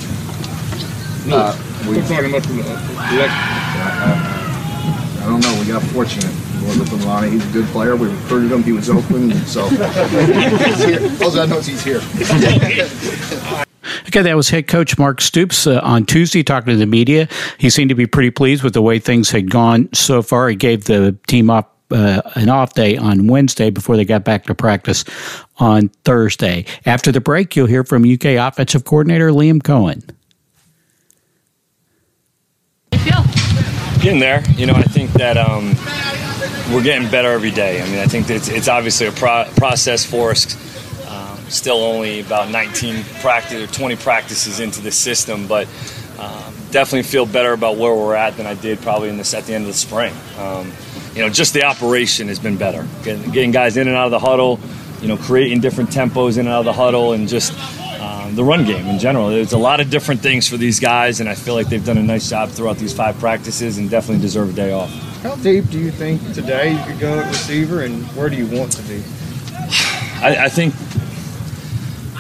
Uh, 1.29 1.57
we, 1.89 1.99
What 1.99 2.07
brought 2.09 2.25
him 2.25 2.35
up 2.35 2.43
to 2.43 2.53
the 2.53 2.61
election? 2.63 3.66
I 3.89 5.27
don't 5.27 5.41
know. 5.41 5.61
We 5.61 5.67
got 5.67 5.83
fortunate. 5.83 6.33
We 6.61 6.79
with 6.79 6.89
Milani. 6.91 7.33
He's 7.33 7.49
a 7.49 7.53
good 7.53 7.67
player. 7.67 7.97
We 7.97 8.09
recruited 8.09 8.53
him. 8.53 8.63
He 8.63 8.73
was 8.73 8.91
open, 8.91 9.33
so 9.47 9.69
he's 9.69 10.85
here. 10.85 11.01
All 11.23 11.39
I 11.39 11.47
know 11.47 11.61
he's 11.61 11.83
here. 11.83 12.01
Okay, 14.09 14.23
that 14.23 14.37
was 14.37 14.49
head 14.49 14.67
coach 14.69 14.99
Mark 14.99 15.21
Stoops 15.21 15.67
uh, 15.67 15.81
on 15.83 16.07
Tuesday 16.07 16.43
talking 16.43 16.73
to 16.73 16.77
the 16.77 16.87
media. 16.87 17.29
He 17.59 17.71
seemed 17.71 17.89
to 17.89 17.95
be 17.95 18.07
pretty 18.07 18.31
pleased 18.31 18.63
with 18.63 18.73
the 18.73 18.83
way 18.83 18.99
things 18.99 19.31
had 19.31 19.51
gone 19.51 19.89
so 19.93 20.23
far. 20.23 20.49
He 20.49 20.57
gave 20.57 20.85
the 20.85 21.17
team 21.27 21.51
up 21.51 21.77
uh, 21.91 22.23
an 22.35 22.49
off 22.49 22.75
day 22.75 22.97
on 22.97 23.27
Wednesday 23.27 23.71
before 23.71 23.97
they 23.97 24.05
got 24.05 24.25
back 24.25 24.45
to 24.45 24.55
practice 24.55 25.05
on 25.59 25.89
Thursday. 26.05 26.65
After 26.85 27.13
the 27.13 27.21
break, 27.21 27.57
you'll 27.57 27.67
hear 27.67 27.85
from 27.85 28.05
UK 28.11 28.25
offensive 28.37 28.85
coordinator 28.85 29.31
Liam 29.31 29.61
Coen. 29.61 30.09
You 32.93 32.99
feel? 32.99 33.36
Getting 34.07 34.21
there. 34.21 34.45
You 34.51 34.67
know, 34.67 34.75
I 34.75 34.83
think 34.83 35.11
that 35.15 35.37
um, 35.37 35.75
we're 36.73 36.85
getting 36.85 37.11
better 37.11 37.33
every 37.33 37.51
day. 37.51 37.83
I 37.83 37.87
mean, 37.87 37.99
I 37.99 38.07
think 38.07 38.31
it's, 38.31 38.47
it's 38.47 38.69
obviously 38.69 39.09
a 39.09 39.11
pro- 39.11 39.51
process 39.57 40.05
for 40.07 40.31
us. 40.31 40.55
Um, 41.11 41.37
still 41.51 41.79
only 41.79 42.21
about 42.21 42.49
19 42.53 43.03
practice 43.21 43.69
or 43.69 43.73
20 43.73 43.97
practices 43.97 44.61
into 44.61 44.81
the 44.81 44.93
system, 44.93 45.49
but 45.49 45.67
um, 46.21 46.55
definitely 46.71 47.03
feel 47.03 47.27
better 47.27 47.53
about 47.53 47.79
where 47.79 47.97
we're 47.97 48.15
at 48.15 48.37
than 48.37 48.47
I 48.47 48.55
did 48.55 48.81
probably 48.81 49.09
in 49.09 49.17
this 49.17 49.35
at 49.35 49.43
the 49.43 49.55
end 49.55 49.63
of 49.63 49.73
the 49.73 49.77
spring. 49.77 50.15
Um, 50.39 50.71
you 51.17 51.23
know, 51.23 51.29
just 51.29 51.53
the 51.53 51.65
operation 51.65 52.29
has 52.29 52.39
been 52.39 52.57
better. 52.57 52.87
Getting, 53.03 53.33
getting 53.33 53.51
guys 53.51 53.77
in 53.77 53.89
and 53.89 53.97
out 53.97 54.05
of 54.05 54.13
the 54.13 54.21
huddle. 54.21 54.61
You 55.07 55.15
know, 55.15 55.23
creating 55.23 55.61
different 55.61 55.91
tempos 55.91 56.33
in 56.33 56.41
and 56.41 56.49
out 56.49 56.59
of 56.59 56.65
the 56.65 56.73
huddle, 56.73 57.13
and 57.13 57.29
just 57.29 57.53
um, 58.01 58.35
the 58.35 58.43
run 58.43 58.65
game 58.65 58.89
in 58.89 58.99
general. 58.99 59.29
There's 59.29 59.53
a 59.53 59.59
lot 59.59 59.79
of 59.79 59.89
different 59.89 60.21
things 60.21 60.49
for 60.49 60.57
these 60.57 60.81
guys, 60.81 61.21
and 61.21 61.29
I 61.29 61.37
feel 61.37 61.55
like 61.55 61.69
they've 61.69 61.85
done 61.85 61.97
a 61.97 62.03
nice 62.03 62.29
job 62.29 62.49
throughout 62.49 62.77
these 62.79 62.93
five 62.93 63.17
practices 63.21 63.79
and 63.79 63.89
definitely 63.89 64.21
deserve 64.21 64.51
a 64.51 64.53
day 64.53 64.73
off. 64.73 64.91
How 65.23 65.37
deep 65.37 65.71
do 65.71 65.79
you 65.79 65.93
think 65.93 66.21
today 66.35 66.73
you 66.73 66.85
could 66.87 66.99
go 66.99 67.21
at 67.21 67.29
receiver, 67.29 67.83
and 67.83 68.03
where 68.17 68.29
do 68.29 68.35
you 68.35 68.47
want 68.49 68.73
to 68.73 68.83
be? 68.83 69.01
I, 70.25 70.47
I 70.47 70.49
think 70.49 70.75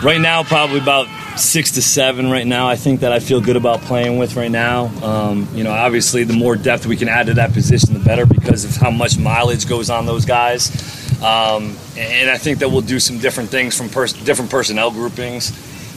right 0.04 0.20
now, 0.20 0.44
probably 0.44 0.78
about 0.78 1.08
six 1.36 1.72
to 1.72 1.82
seven 1.82 2.30
right 2.30 2.46
now. 2.46 2.68
I 2.68 2.76
think 2.76 3.00
that 3.00 3.10
I 3.10 3.18
feel 3.18 3.40
good 3.40 3.56
about 3.56 3.80
playing 3.80 4.16
with 4.16 4.36
right 4.36 4.50
now. 4.50 4.86
Um, 5.04 5.48
you 5.54 5.64
know, 5.64 5.72
obviously, 5.72 6.22
the 6.22 6.34
more 6.34 6.54
depth 6.54 6.86
we 6.86 6.96
can 6.96 7.08
add 7.08 7.26
to 7.26 7.34
that 7.34 7.52
position, 7.52 7.94
the 7.94 8.00
better 8.00 8.26
because 8.26 8.64
of 8.64 8.76
how 8.76 8.92
much 8.92 9.18
mileage 9.18 9.68
goes 9.68 9.90
on 9.90 10.06
those 10.06 10.24
guys. 10.24 10.95
Um, 11.22 11.76
and 11.96 12.28
I 12.28 12.36
think 12.36 12.58
that 12.58 12.68
we'll 12.68 12.82
do 12.82 13.00
some 13.00 13.18
different 13.18 13.48
things 13.48 13.76
from 13.76 13.88
pers- 13.88 14.12
different 14.12 14.50
personnel 14.50 14.90
groupings 14.90 15.52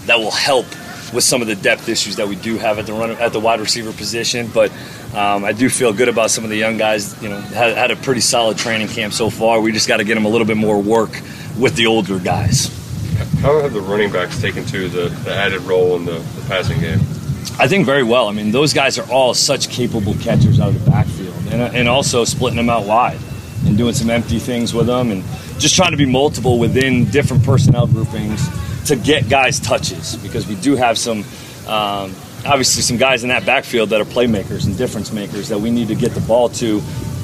that 0.06 0.18
will 0.18 0.32
help 0.32 0.66
with 1.14 1.24
some 1.24 1.42
of 1.42 1.48
the 1.48 1.56
depth 1.56 1.90
issues 1.90 2.16
that 2.18 2.28
we 2.28 2.36
do 2.36 2.58
have 2.58 2.80
at 2.80 2.86
the 2.86 2.94
run 2.94 3.12
at 3.12 3.34
the 3.34 3.40
wide 3.40 3.60
receiver 3.60 3.92
position. 3.92 4.50
But 4.54 4.72
um, 5.14 5.44
I 5.44 5.52
do 5.52 5.70
feel 5.70 5.92
good 5.92 6.08
about 6.08 6.32
some 6.32 6.44
of 6.44 6.50
the 6.50 6.56
young 6.56 6.78
guys. 6.78 7.22
You 7.22 7.30
know, 7.30 7.40
had, 7.42 7.76
had 7.76 7.92
a 7.92 7.96
pretty 7.98 8.22
solid 8.22 8.58
training 8.58 8.88
camp 8.88 9.14
so 9.14 9.30
far. 9.30 9.60
We 9.60 9.72
just 9.72 9.88
got 9.88 9.98
to 9.98 10.04
get 10.04 10.16
them 10.16 10.26
a 10.26 10.30
little 10.30 10.48
bit 10.48 10.58
more 10.58 10.82
work 10.82 11.12
with 11.60 11.76
the 11.76 11.88
older 11.88 12.20
guys. 12.20 12.76
How 13.42 13.62
have 13.62 13.74
the 13.74 13.82
running 13.82 14.12
backs 14.12 14.40
taken 14.40 14.66
to 14.66 14.88
the, 14.88 15.10
the 15.10 15.34
added 15.34 15.62
role 15.62 15.96
in 15.96 16.06
the, 16.06 16.20
the 16.20 16.46
passing 16.48 16.80
game? 16.80 17.00
I 17.60 17.68
think 17.68 17.86
very 17.86 18.04
well. 18.04 18.30
I 18.30 18.32
mean, 18.32 18.52
those 18.52 18.74
guys 18.74 18.98
are 18.98 19.10
all 19.12 19.34
such 19.34 19.70
capable 19.70 20.14
catchers 20.16 20.60
out 20.60 20.70
of 20.70 20.84
the 20.84 20.90
backfield, 20.90 21.36
and, 21.52 21.76
and 21.76 21.90
also 21.90 22.24
splitting 22.24 22.58
them 22.58 22.70
out 22.70 22.86
wide 22.86 23.20
and 23.66 23.78
doing 23.78 23.94
some 23.94 24.10
empty 24.10 24.40
things 24.40 24.74
with 24.74 24.88
them, 24.88 25.12
and 25.12 25.24
just 25.60 25.76
trying 25.76 25.92
to 25.92 25.98
be 25.98 26.06
multiple 26.06 26.60
within 26.60 27.06
different 27.06 27.44
personnel 27.44 27.88
groupings 27.88 28.48
to 28.88 28.96
get 28.96 29.30
guys 29.30 29.60
touches 29.60 30.16
because 30.18 30.48
we 30.48 30.56
do 30.56 30.76
have 30.76 30.98
some. 30.98 31.20
Um, 31.68 32.16
obviously, 32.46 32.82
some 32.82 32.98
guys 32.98 33.24
in 33.24 33.30
that 33.30 33.46
backfield 33.46 33.90
that 33.90 34.02
are 34.02 34.06
playmakers 34.06 34.66
and 34.66 34.78
difference 34.78 35.12
makers 35.12 35.50
that 35.50 35.60
we 35.60 35.70
need 35.70 35.90
to 35.90 35.96
get 35.96 36.12
the 36.12 36.22
ball 36.22 36.50
to 36.50 36.82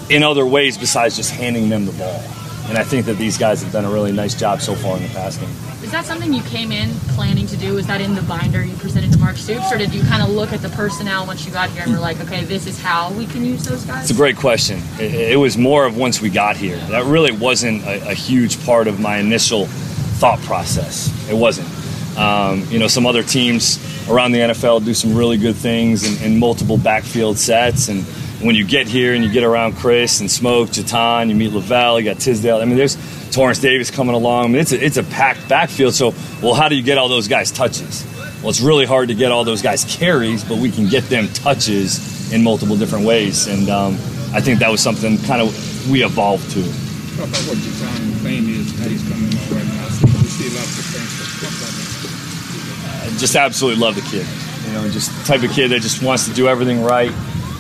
in 0.10 0.24
other 0.24 0.46
ways 0.46 0.78
besides 0.78 1.16
just 1.16 1.32
handing 1.32 1.70
them 1.70 1.86
the 1.86 1.94
ball. 1.94 2.24
And 2.68 2.78
I 2.78 2.84
think 2.84 3.06
that 3.06 3.18
these 3.18 3.38
guys 3.38 3.62
have 3.62 3.72
done 3.72 3.86
a 3.86 3.92
really 3.92 4.12
nice 4.12 4.34
job 4.34 4.62
so 4.62 4.76
far 4.76 4.98
in 4.98 5.04
the 5.04 5.10
pass 5.10 5.38
game. 5.38 5.50
Is 5.86 5.92
that 5.92 6.06
something 6.06 6.34
you 6.34 6.42
came 6.42 6.72
in 6.72 6.90
planning 7.10 7.46
to 7.46 7.56
do? 7.56 7.76
Was 7.76 7.86
that 7.86 8.02
in 8.02 8.16
the 8.16 8.24
binder 8.24 8.66
you 8.66 8.76
presented 8.78 9.12
to 9.12 9.20
Mark 9.20 9.38
Stoops, 9.38 9.72
or 9.72 9.78
did 9.78 9.94
you 9.94 10.02
kind 10.02 10.24
of 10.24 10.30
look 10.30 10.52
at 10.52 10.64
the 10.64 10.70
personnel 10.70 11.28
once 11.28 11.46
you 11.46 11.52
got 11.52 11.70
here 11.70 11.84
and 11.84 11.94
were 11.94 12.00
like, 12.00 12.20
okay, 12.22 12.44
this 12.44 12.66
is 12.66 12.82
how 12.82 13.12
we 13.14 13.28
can 13.28 13.46
use 13.46 13.64
those 13.66 13.86
guys? 13.86 14.10
It's 14.10 14.10
a 14.10 14.20
great 14.20 14.36
question. 14.36 14.82
It, 15.00 15.14
it 15.14 15.36
was 15.36 15.60
more 15.60 15.86
of 15.86 15.96
once 15.96 16.24
we 16.24 16.32
got 16.32 16.58
here. 16.58 16.78
That 16.90 17.06
really 17.06 17.32
wasn't 17.32 17.84
a, 17.84 18.10
a 18.10 18.14
huge 18.16 18.66
part 18.66 18.88
of 18.88 19.00
my 19.00 19.18
initial 19.18 19.68
thought 20.18 20.40
process. 20.40 21.14
It 21.30 21.36
wasn't. 21.36 21.70
Um, 22.18 22.66
you 22.72 22.80
know, 22.80 22.88
some 22.88 23.06
other 23.06 23.22
teams 23.22 23.78
around 24.10 24.32
the 24.32 24.40
NFL 24.40 24.86
do 24.86 24.94
some 24.96 25.16
really 25.16 25.38
good 25.38 25.56
things 25.56 26.04
in, 26.04 26.32
in 26.34 26.40
multiple 26.40 26.80
backfield 26.80 27.38
sets. 27.38 27.90
And 27.90 28.04
when 28.42 28.56
you 28.56 28.66
get 28.66 28.88
here 28.88 29.14
and 29.14 29.24
you 29.24 29.32
get 29.32 29.44
around 29.44 29.76
Chris 29.76 30.20
and 30.20 30.32
Smoke, 30.32 30.70
JuTahn, 30.70 31.30
you 31.30 31.36
meet 31.36 31.54
Lavelle, 31.54 32.00
you 32.00 32.12
got 32.12 32.20
Tisdale. 32.20 32.58
I 32.58 32.66
mean, 32.66 32.76
there's 32.76 32.98
Torrance 33.32 33.60
Davis 33.60 33.92
coming 33.92 34.16
along. 34.16 34.46
I 34.46 34.48
mean, 34.48 34.62
it's 34.62 34.72
a, 34.72 34.84
it's 34.84 34.98
a 34.98 35.04
packed 35.04 35.48
backfield. 35.50 35.94
So, 35.94 36.14
well, 36.42 36.54
how 36.54 36.70
do 36.70 36.76
you 36.76 36.84
get 36.84 36.98
all 36.98 37.10
those 37.10 37.28
guys 37.28 37.52
touches? 37.52 38.06
Well, 38.42 38.50
it's 38.50 38.62
really 38.62 38.86
hard 38.86 39.08
to 39.10 39.16
get 39.16 39.32
all 39.32 39.44
those 39.44 39.62
guys 39.62 39.86
carries, 39.86 40.44
but 40.44 40.58
we 40.58 40.72
can 40.72 40.88
get 40.88 41.04
them 41.06 41.28
touches 41.30 42.32
in 42.32 42.44
multiple 42.44 42.78
different 42.78 43.06
ways. 43.06 43.48
And 43.48 43.70
um, 43.70 43.94
I 44.34 44.42
think 44.42 44.60
that 44.60 44.70
was 44.70 44.82
something 44.82 45.18
kind 45.20 45.42
of 45.42 45.90
we 45.90 46.04
evolved 46.04 46.50
to. 46.52 46.62
Talk 46.62 47.30
about 47.30 47.48
what 47.48 47.58
is, 47.58 47.82
how 47.82 48.90
he's 48.90 49.04
coming 49.08 49.32
along 49.32 49.50
right 49.50 49.66
now. 49.66 49.88
So 49.90 50.06
we 50.06 50.28
see 50.28 50.48
a 50.50 50.58
lot 50.58 50.66
of 50.66 50.76
potential. 50.76 51.26
Talk 51.42 51.54
about 51.58 51.74
that. 51.74 53.14
I 53.14 53.18
just 53.18 53.36
absolutely 53.36 53.82
love 53.82 53.96
the 53.96 54.02
kid. 54.02 54.28
You 54.68 54.74
know, 54.74 54.90
just 54.90 55.16
the 55.18 55.24
type 55.26 55.44
of 55.44 55.52
kid 55.56 55.70
that 55.70 55.82
just 55.82 56.04
wants 56.04 56.28
to 56.28 56.34
do 56.34 56.48
everything 56.48 56.84
right. 56.84 57.12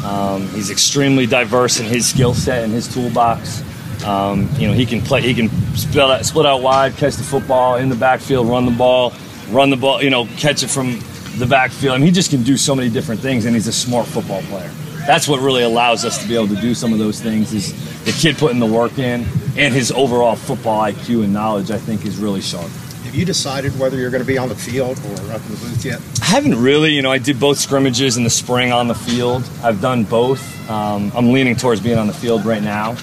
Um, 0.03 0.47
he's 0.49 0.69
extremely 0.69 1.25
diverse 1.25 1.79
in 1.79 1.85
his 1.85 2.07
skill 2.07 2.33
set 2.33 2.63
and 2.63 2.73
his 2.73 2.87
toolbox. 2.93 3.63
Um, 4.03 4.49
you 4.57 4.67
know, 4.67 4.73
he 4.73 4.85
can 4.85 5.01
play. 5.01 5.21
He 5.21 5.33
can 5.33 5.49
split 5.75 6.03
out, 6.03 6.25
split 6.25 6.45
out 6.45 6.61
wide, 6.61 6.95
catch 6.97 7.15
the 7.15 7.23
football 7.23 7.75
in 7.77 7.89
the 7.89 7.95
backfield, 7.95 8.47
run 8.47 8.65
the 8.65 8.71
ball, 8.71 9.13
run 9.49 9.69
the 9.69 9.77
ball. 9.77 10.01
You 10.01 10.09
know, 10.09 10.25
catch 10.37 10.63
it 10.63 10.69
from 10.69 10.99
the 11.37 11.45
backfield. 11.45 11.95
I 11.95 11.97
mean, 11.97 12.07
he 12.07 12.11
just 12.11 12.31
can 12.31 12.43
do 12.43 12.57
so 12.57 12.75
many 12.75 12.89
different 12.89 13.21
things, 13.21 13.45
and 13.45 13.55
he's 13.55 13.67
a 13.67 13.73
smart 13.73 14.07
football 14.07 14.41
player. 14.43 14.69
That's 15.07 15.27
what 15.27 15.39
really 15.39 15.63
allows 15.63 16.03
us 16.03 16.21
to 16.21 16.27
be 16.27 16.33
able 16.35 16.47
to 16.47 16.59
do 16.61 16.73
some 16.73 16.91
of 16.91 16.99
those 16.99 17.21
things. 17.21 17.53
Is 17.53 17.73
the 18.05 18.11
kid 18.11 18.37
putting 18.37 18.59
the 18.59 18.65
work 18.65 18.97
in, 18.97 19.25
and 19.57 19.73
his 19.73 19.91
overall 19.91 20.35
football 20.35 20.81
IQ 20.81 21.23
and 21.23 21.33
knowledge. 21.33 21.71
I 21.71 21.77
think 21.77 22.05
is 22.05 22.17
really 22.17 22.41
sharp. 22.41 22.69
Have 23.05 23.13
you 23.15 23.25
decided 23.25 23.77
whether 23.79 23.97
you're 23.97 24.09
going 24.09 24.23
to 24.23 24.27
be 24.27 24.37
on 24.37 24.49
the 24.49 24.55
field 24.55 24.97
or 24.97 25.31
up 25.31 25.41
in 25.45 25.51
the 25.51 25.57
booth 25.61 25.85
yet? 25.85 26.01
I 26.21 26.25
haven't 26.25 26.61
really. 26.61 26.91
You 26.91 27.01
know, 27.01 27.11
I 27.11 27.17
did 27.17 27.39
both 27.39 27.57
scrimmages 27.57 28.17
in 28.17 28.23
the 28.23 28.29
spring 28.29 28.71
on 28.71 28.87
the 28.87 28.95
field. 28.95 29.47
I've 29.63 29.79
done 29.79 30.03
both. 30.03 30.69
Um, 30.69 31.11
I'm 31.15 31.31
leaning 31.31 31.55
towards 31.55 31.81
being 31.81 31.97
on 31.97 32.07
the 32.07 32.13
field 32.13 32.45
right 32.45 32.63
now, 32.63 32.93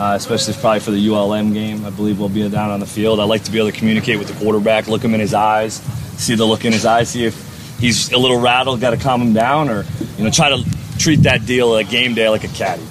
uh, 0.00 0.14
especially 0.14 0.54
probably 0.54 0.80
for 0.80 0.92
the 0.92 1.10
ULM 1.10 1.52
game. 1.52 1.84
I 1.84 1.90
believe 1.90 2.18
we'll 2.18 2.30
be 2.30 2.48
down 2.48 2.70
on 2.70 2.80
the 2.80 2.86
field. 2.86 3.20
I 3.20 3.24
like 3.24 3.44
to 3.44 3.50
be 3.50 3.58
able 3.58 3.70
to 3.70 3.76
communicate 3.76 4.18
with 4.18 4.28
the 4.28 4.34
quarterback, 4.42 4.88
look 4.88 5.04
him 5.04 5.12
in 5.12 5.20
his 5.20 5.34
eyes, 5.34 5.74
see 6.16 6.34
the 6.34 6.46
look 6.46 6.64
in 6.64 6.72
his 6.72 6.86
eyes, 6.86 7.10
see 7.10 7.26
if 7.26 7.78
he's 7.78 8.10
a 8.10 8.16
little 8.16 8.40
rattled, 8.40 8.80
got 8.80 8.90
to 8.90 8.96
calm 8.96 9.20
him 9.20 9.34
down, 9.34 9.68
or 9.68 9.84
you 10.16 10.24
know, 10.24 10.30
try 10.30 10.48
to 10.48 10.64
treat 10.98 11.24
that 11.24 11.44
deal 11.44 11.76
a 11.76 11.84
game 11.84 12.14
day 12.14 12.30
like 12.30 12.44
a 12.44 12.48
caddy. 12.48 12.82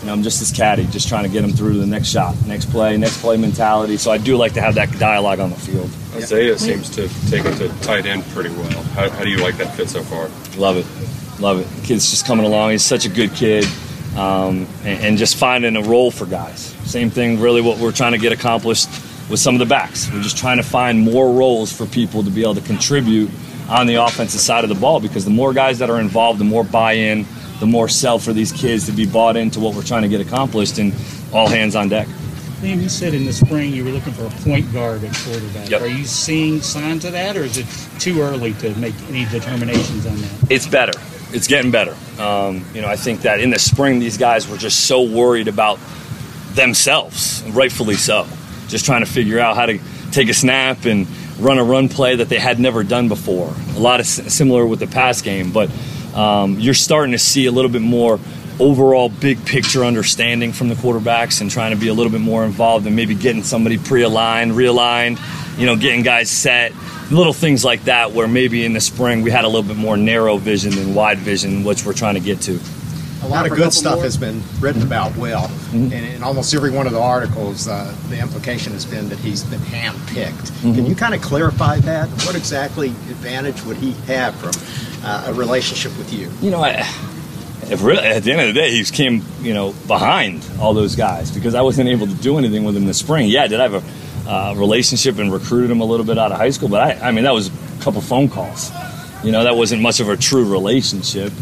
You 0.00 0.06
know, 0.06 0.14
I'm 0.14 0.22
just 0.22 0.40
this 0.40 0.52
caddy, 0.52 0.86
just 0.86 1.06
trying 1.06 1.24
to 1.24 1.28
get 1.28 1.44
him 1.44 1.52
through 1.52 1.74
to 1.74 1.78
the 1.80 1.86
next 1.86 2.08
shot, 2.08 2.34
next 2.46 2.70
play, 2.70 2.96
next 2.96 3.20
play 3.20 3.36
mentality. 3.36 3.98
So 3.98 4.10
I 4.10 4.16
do 4.16 4.38
like 4.38 4.54
to 4.54 4.62
have 4.62 4.76
that 4.76 4.90
dialogue 4.98 5.40
on 5.40 5.50
the 5.50 5.56
field. 5.56 5.90
Isaiah 6.14 6.58
seems 6.58 6.88
to 6.90 7.08
take 7.28 7.44
it 7.44 7.58
to 7.58 7.68
tight 7.82 8.06
end 8.06 8.24
pretty 8.28 8.50
well. 8.50 8.82
How, 8.94 9.10
how 9.10 9.22
do 9.22 9.28
you 9.28 9.42
like 9.42 9.58
that 9.58 9.74
fit 9.74 9.90
so 9.90 10.02
far? 10.02 10.30
Love 10.58 10.78
it, 10.78 11.40
love 11.42 11.60
it. 11.60 11.64
The 11.80 11.86
kid's 11.86 12.08
just 12.08 12.26
coming 12.26 12.46
along. 12.46 12.70
He's 12.70 12.82
such 12.82 13.04
a 13.04 13.10
good 13.10 13.34
kid, 13.34 13.66
um, 14.16 14.66
and, 14.84 15.04
and 15.04 15.18
just 15.18 15.36
finding 15.36 15.76
a 15.76 15.82
role 15.82 16.10
for 16.10 16.26
guys. 16.26 16.74
Same 16.84 17.10
thing, 17.10 17.40
really, 17.40 17.60
what 17.60 17.78
we're 17.78 17.92
trying 17.92 18.12
to 18.12 18.18
get 18.18 18.32
accomplished 18.32 18.88
with 19.30 19.40
some 19.40 19.54
of 19.54 19.58
the 19.58 19.66
backs. 19.66 20.10
We're 20.12 20.22
just 20.22 20.36
trying 20.36 20.58
to 20.58 20.62
find 20.62 21.00
more 21.00 21.32
roles 21.32 21.72
for 21.72 21.86
people 21.86 22.22
to 22.22 22.30
be 22.30 22.42
able 22.42 22.54
to 22.56 22.60
contribute 22.60 23.30
on 23.68 23.86
the 23.86 23.94
offensive 23.94 24.40
side 24.40 24.64
of 24.64 24.68
the 24.68 24.76
ball 24.76 25.00
because 25.00 25.24
the 25.24 25.30
more 25.30 25.52
guys 25.54 25.78
that 25.78 25.88
are 25.90 26.00
involved, 26.00 26.38
the 26.38 26.44
more 26.44 26.64
buy-in, 26.64 27.26
the 27.60 27.66
more 27.66 27.88
sell 27.88 28.18
for 28.18 28.32
these 28.32 28.52
kids 28.52 28.86
to 28.86 28.92
be 28.92 29.06
bought 29.06 29.36
into 29.36 29.60
what 29.60 29.74
we're 29.74 29.82
trying 29.82 30.02
to 30.02 30.08
get 30.08 30.20
accomplished, 30.20 30.78
and 30.78 30.92
all 31.32 31.48
hands 31.48 31.74
on 31.74 31.88
deck. 31.88 32.06
Liam, 32.60 32.82
you 32.82 32.88
said 32.88 33.14
in 33.14 33.24
the 33.24 33.32
spring 33.32 33.72
you 33.72 33.84
were 33.84 33.90
looking 33.90 34.12
for 34.12 34.24
a 34.26 34.30
point 34.42 34.70
guard 34.72 35.04
at 35.04 35.14
quarterback. 35.16 35.68
Yep. 35.68 35.82
Are 35.82 35.86
you 35.86 36.04
seeing 36.04 36.60
signs 36.60 37.04
of 37.04 37.12
that, 37.12 37.36
or 37.36 37.44
is 37.44 37.58
it 37.58 37.66
too 38.00 38.20
early 38.20 38.54
to 38.54 38.74
make 38.78 38.94
any 39.08 39.24
determinations 39.26 40.06
on 40.06 40.16
that? 40.16 40.50
It's 40.50 40.66
better. 40.66 40.92
It's 41.34 41.48
getting 41.48 41.72
better. 41.72 41.96
Um, 42.20 42.64
you 42.72 42.80
know, 42.80 42.86
I 42.86 42.94
think 42.94 43.22
that 43.22 43.40
in 43.40 43.50
the 43.50 43.58
spring 43.58 43.98
these 43.98 44.16
guys 44.16 44.48
were 44.48 44.56
just 44.56 44.86
so 44.86 45.02
worried 45.02 45.48
about 45.48 45.80
themselves, 46.52 47.42
rightfully 47.48 47.96
so. 47.96 48.24
Just 48.68 48.84
trying 48.84 49.04
to 49.04 49.10
figure 49.10 49.40
out 49.40 49.56
how 49.56 49.66
to 49.66 49.80
take 50.12 50.28
a 50.28 50.34
snap 50.34 50.84
and 50.84 51.08
run 51.40 51.58
a 51.58 51.64
run 51.64 51.88
play 51.88 52.14
that 52.14 52.28
they 52.28 52.38
had 52.38 52.60
never 52.60 52.84
done 52.84 53.08
before. 53.08 53.52
A 53.74 53.80
lot 53.80 53.98
of 53.98 54.06
similar 54.06 54.64
with 54.64 54.78
the 54.78 54.86
pass 54.86 55.22
game, 55.22 55.50
but 55.50 55.70
um, 56.14 56.60
you're 56.60 56.72
starting 56.72 57.10
to 57.10 57.18
see 57.18 57.46
a 57.46 57.52
little 57.52 57.70
bit 57.70 57.82
more 57.82 58.20
overall 58.60 59.08
big 59.08 59.44
picture 59.44 59.84
understanding 59.84 60.52
from 60.52 60.68
the 60.68 60.76
quarterbacks 60.76 61.40
and 61.40 61.50
trying 61.50 61.72
to 61.72 61.76
be 61.76 61.88
a 61.88 61.94
little 61.94 62.12
bit 62.12 62.20
more 62.20 62.44
involved 62.44 62.86
and 62.86 62.94
maybe 62.94 63.14
getting 63.16 63.42
somebody 63.42 63.76
pre-aligned, 63.76 64.52
realigned, 64.52 65.18
you 65.56 65.66
know, 65.66 65.76
getting 65.76 66.02
guys 66.02 66.30
set, 66.30 66.72
little 67.10 67.32
things 67.32 67.64
like 67.64 67.84
that 67.84 68.12
where 68.12 68.26
maybe 68.28 68.64
in 68.64 68.72
the 68.72 68.80
spring 68.80 69.22
we 69.22 69.30
had 69.30 69.44
a 69.44 69.48
little 69.48 69.62
bit 69.62 69.76
more 69.76 69.96
narrow 69.96 70.36
vision 70.36 70.74
than 70.74 70.94
wide 70.94 71.18
vision, 71.18 71.64
which 71.64 71.84
we're 71.84 71.92
trying 71.92 72.14
to 72.14 72.20
get 72.20 72.40
to. 72.42 72.58
A 73.22 73.28
lot 73.28 73.50
of 73.50 73.56
good 73.56 73.72
stuff 73.72 74.00
has 74.00 74.18
been 74.18 74.42
written 74.60 74.82
about 74.82 75.16
Will, 75.16 75.40
Mm-hmm. 75.74 75.92
and 75.92 76.06
in 76.14 76.22
almost 76.22 76.54
every 76.54 76.70
one 76.70 76.86
of 76.86 76.92
the 76.92 77.00
articles, 77.00 77.66
uh, 77.66 77.92
the 78.08 78.20
implication 78.20 78.72
has 78.74 78.84
been 78.84 79.08
that 79.08 79.18
he's 79.18 79.42
been 79.42 79.58
handpicked. 79.60 80.50
Mm-hmm. 80.60 80.74
Can 80.74 80.86
you 80.86 80.94
kind 80.94 81.14
of 81.14 81.22
clarify 81.22 81.78
that? 81.80 82.08
What 82.26 82.36
exactly 82.36 82.88
advantage 82.88 83.60
would 83.64 83.78
he 83.78 83.92
have 84.06 84.34
from 84.36 84.52
uh, 85.04 85.24
a 85.28 85.34
relationship 85.34 85.96
with 85.98 86.12
you? 86.12 86.30
You 86.42 86.50
know, 86.52 86.62
I, 86.62 86.86
if 87.70 87.82
really, 87.82 88.04
at 88.04 88.22
the 88.22 88.30
end 88.32 88.42
of 88.42 88.46
the 88.48 88.52
day, 88.52 88.70
he 88.70 88.84
came, 88.84 89.24
you 89.40 89.54
know, 89.54 89.72
behind 89.88 90.46
all 90.60 90.74
those 90.74 90.94
guys 90.94 91.30
because 91.32 91.54
I 91.54 91.62
wasn't 91.62 91.88
able 91.88 92.06
to 92.06 92.14
do 92.14 92.36
anything 92.38 92.62
with 92.62 92.76
him 92.76 92.84
this 92.84 92.98
spring. 92.98 93.28
Yeah, 93.28 93.46
did 93.48 93.58
I 93.58 93.68
have 93.68 93.74
a 93.74 93.82
uh, 94.26 94.54
relationship 94.56 95.18
and 95.18 95.32
recruited 95.32 95.70
him 95.70 95.80
a 95.80 95.84
little 95.84 96.06
bit 96.06 96.18
out 96.18 96.32
of 96.32 96.38
high 96.38 96.50
school? 96.50 96.68
But 96.68 97.02
I, 97.02 97.08
I 97.08 97.10
mean, 97.12 97.24
that 97.24 97.34
was 97.34 97.48
a 97.48 97.82
couple 97.82 98.00
phone 98.00 98.28
calls. 98.28 98.70
You 99.22 99.32
know, 99.32 99.44
that 99.44 99.56
wasn't 99.56 99.82
much 99.82 100.00
of 100.00 100.08
a 100.08 100.16
true 100.16 100.50
relationship. 100.50 101.32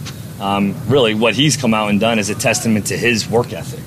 Um, 0.40 0.74
really, 0.88 1.14
what 1.14 1.34
he's 1.34 1.56
come 1.56 1.74
out 1.74 1.90
and 1.90 2.00
done 2.00 2.18
is 2.18 2.30
a 2.30 2.34
testament 2.34 2.86
to 2.86 2.96
his 2.96 3.28
work 3.28 3.52
ethic 3.52 3.84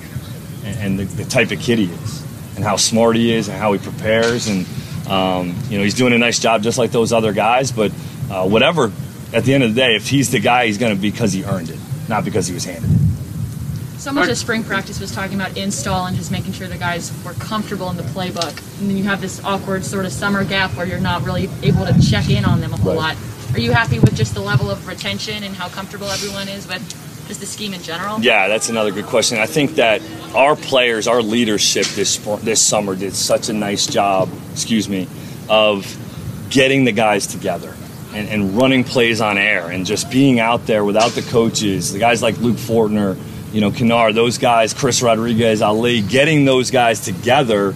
and, 0.65 0.79
and 0.79 0.99
the, 0.99 1.23
the 1.23 1.29
type 1.29 1.51
of 1.51 1.59
kid 1.59 1.79
he 1.79 1.85
is, 1.85 2.23
and 2.55 2.63
how 2.63 2.75
smart 2.75 3.15
he 3.15 3.33
is, 3.33 3.47
and 3.47 3.57
how 3.57 3.73
he 3.73 3.79
prepares, 3.79 4.47
and 4.47 4.65
um, 5.07 5.55
you 5.69 5.77
know, 5.77 5.83
he's 5.83 5.93
doing 5.93 6.13
a 6.13 6.17
nice 6.17 6.39
job 6.39 6.63
just 6.63 6.77
like 6.77 6.91
those 6.91 7.13
other 7.13 7.33
guys. 7.33 7.71
But 7.71 7.91
uh, 8.29 8.47
whatever, 8.47 8.91
at 9.33 9.43
the 9.43 9.53
end 9.53 9.63
of 9.63 9.75
the 9.75 9.81
day, 9.81 9.95
if 9.95 10.07
he's 10.07 10.31
the 10.31 10.39
guy, 10.39 10.67
he's 10.67 10.77
going 10.77 10.95
to 10.95 11.01
be 11.01 11.11
because 11.11 11.33
he 11.33 11.43
earned 11.43 11.69
it, 11.69 11.79
not 12.09 12.25
because 12.25 12.47
he 12.47 12.53
was 12.53 12.63
handed 12.63 12.89
it. 12.89 13.04
So 14.05 14.12
much 14.12 14.29
of 14.29 14.38
spring 14.38 14.63
practice 14.63 15.00
was 15.00 15.12
talking 15.12 15.33
about 15.33 15.57
install 15.57 16.05
and 16.05 16.15
just 16.15 16.29
making 16.29 16.53
sure 16.53 16.67
the 16.67 16.77
guys 16.77 17.12
were 17.25 17.33
comfortable 17.33 17.89
in 17.89 17.97
the 17.97 18.03
playbook. 18.03 18.55
And 18.79 18.88
then 18.88 18.97
you 18.97 19.03
have 19.05 19.19
this 19.19 19.43
awkward 19.43 19.83
sort 19.83 20.05
of 20.05 20.12
summer 20.12 20.45
gap 20.45 20.75
where 20.75 20.85
you're 20.85 21.00
not 21.00 21.24
really 21.24 21.50
able 21.63 21.88
to 21.88 22.00
check 22.07 22.29
in 22.29 22.45
on 22.45 22.62
them 22.62 22.71
a 22.71 22.77
whole 22.77 22.93
Right. 22.93 23.15
lot. 23.15 23.55
Are 23.55 23.59
you 23.59 23.71
happy 23.71 23.97
with 23.97 24.15
just 24.15 24.35
the 24.35 24.41
level 24.41 24.69
of 24.69 24.88
retention 24.88 25.43
and 25.43 25.55
how 25.55 25.69
comfortable 25.69 26.05
everyone 26.07 26.47
is 26.47 26.67
with 26.67 26.83
just 27.27 27.39
the 27.39 27.47
scheme 27.47 27.73
in 27.73 27.82
general? 27.82 28.21
Yeah, 28.21 28.47
that's 28.47 28.69
another 28.69 28.91
good 28.91 29.08
question. 29.08 29.39
I 29.39 29.47
think 29.47 29.73
that 29.77 30.03
our 30.36 30.56
players, 30.56 31.08
our 31.08 31.23
leadership 31.23 31.88
this 31.95 32.17
this 32.43 32.62
summer 32.62 32.95
did 32.95 33.15
such 33.15 33.49
a 33.49 33.53
nice 33.53 33.88
job, 33.88 34.30
excuse 34.53 34.88
me, 34.88 35.08
of 35.49 35.97
getting 36.51 36.86
the 36.86 36.91
guys 36.91 37.25
together 37.25 37.73
and, 38.13 38.30
and 38.30 38.56
running 38.56 38.84
plays 38.84 39.19
on 39.19 39.39
air 39.39 39.71
and 39.71 39.84
just 39.84 40.12
being 40.12 40.39
out 40.39 40.67
there 40.67 40.86
without 40.86 41.13
the 41.13 41.23
coaches, 41.23 41.91
the 41.91 41.97
guys 41.97 42.21
like 42.21 42.38
Luke 42.38 42.58
Fortner, 42.58 43.17
you 43.56 43.62
know, 43.62 43.72
Kinnard, 43.72 44.15
those 44.15 44.38
guys, 44.38 44.74
Chris 44.74 45.02
Rodriguez, 45.02 45.62
Ali, 45.62 46.02
getting 46.02 46.44
those 46.44 46.72
guys 46.72 47.00
together 47.00 47.74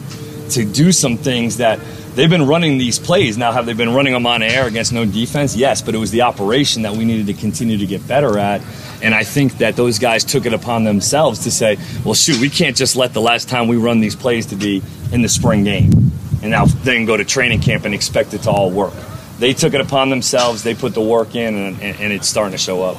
to 0.50 0.66
do 0.66 0.92
some 0.92 1.16
things 1.16 1.56
that 1.58 1.80
they've 2.16 2.30
been 2.30 2.46
running 2.46 2.78
these 2.78 3.00
plays. 3.00 3.38
Now, 3.38 3.54
have 3.54 3.66
they 3.66 3.72
been 3.72 3.94
running 3.94 4.12
them 4.12 4.28
on 4.28 4.44
air 4.44 4.68
against 4.68 4.92
no 4.92 5.06
defense? 5.06 5.56
Yes, 5.56 5.82
but 5.82 5.96
it 5.96 5.98
was 5.98 6.12
the 6.12 6.24
operation 6.24 6.82
that 6.82 6.98
we 6.98 7.06
needed 7.06 7.28
to 7.28 7.34
continue 7.34 7.78
to 7.78 7.86
get 7.86 8.06
better 8.06 8.38
at. 8.38 8.62
And 9.02 9.16
I 9.16 9.24
think 9.24 9.60
that 9.60 9.78
those 9.78 10.00
guys 10.00 10.26
took 10.26 10.46
it 10.46 10.54
upon 10.54 10.84
themselves 10.84 11.46
to 11.46 11.52
say, 11.52 11.78
well, 12.04 12.14
shoot, 12.14 12.42
we 12.42 12.50
can't 12.50 12.76
just 12.76 12.98
let 12.98 13.14
the 13.14 13.22
last 13.22 13.48
time 13.48 13.70
we 13.70 13.78
run 13.78 14.02
these 14.02 14.18
plays 14.18 14.48
to 14.48 14.58
be 14.58 14.84
in 15.14 15.22
the 15.22 15.30
spring 15.30 15.64
game 15.64 16.12
and 16.42 16.52
now 16.52 16.66
then 16.66 17.06
go 17.06 17.16
to 17.16 17.24
training 17.24 17.62
camp 17.62 17.86
and 17.86 17.96
expect 17.96 18.34
it 18.34 18.42
to 18.44 18.50
all 18.52 18.70
work. 18.70 18.94
They 19.40 19.54
took 19.54 19.74
it 19.74 19.80
upon 19.80 20.10
themselves, 20.10 20.62
they 20.62 20.76
put 20.76 20.94
the 20.94 21.02
work 21.02 21.36
in, 21.36 21.56
and, 21.56 21.82
and, 21.82 22.00
and 22.02 22.12
it's 22.12 22.28
starting 22.28 22.52
to 22.52 22.58
show 22.58 22.84
up. 22.84 22.98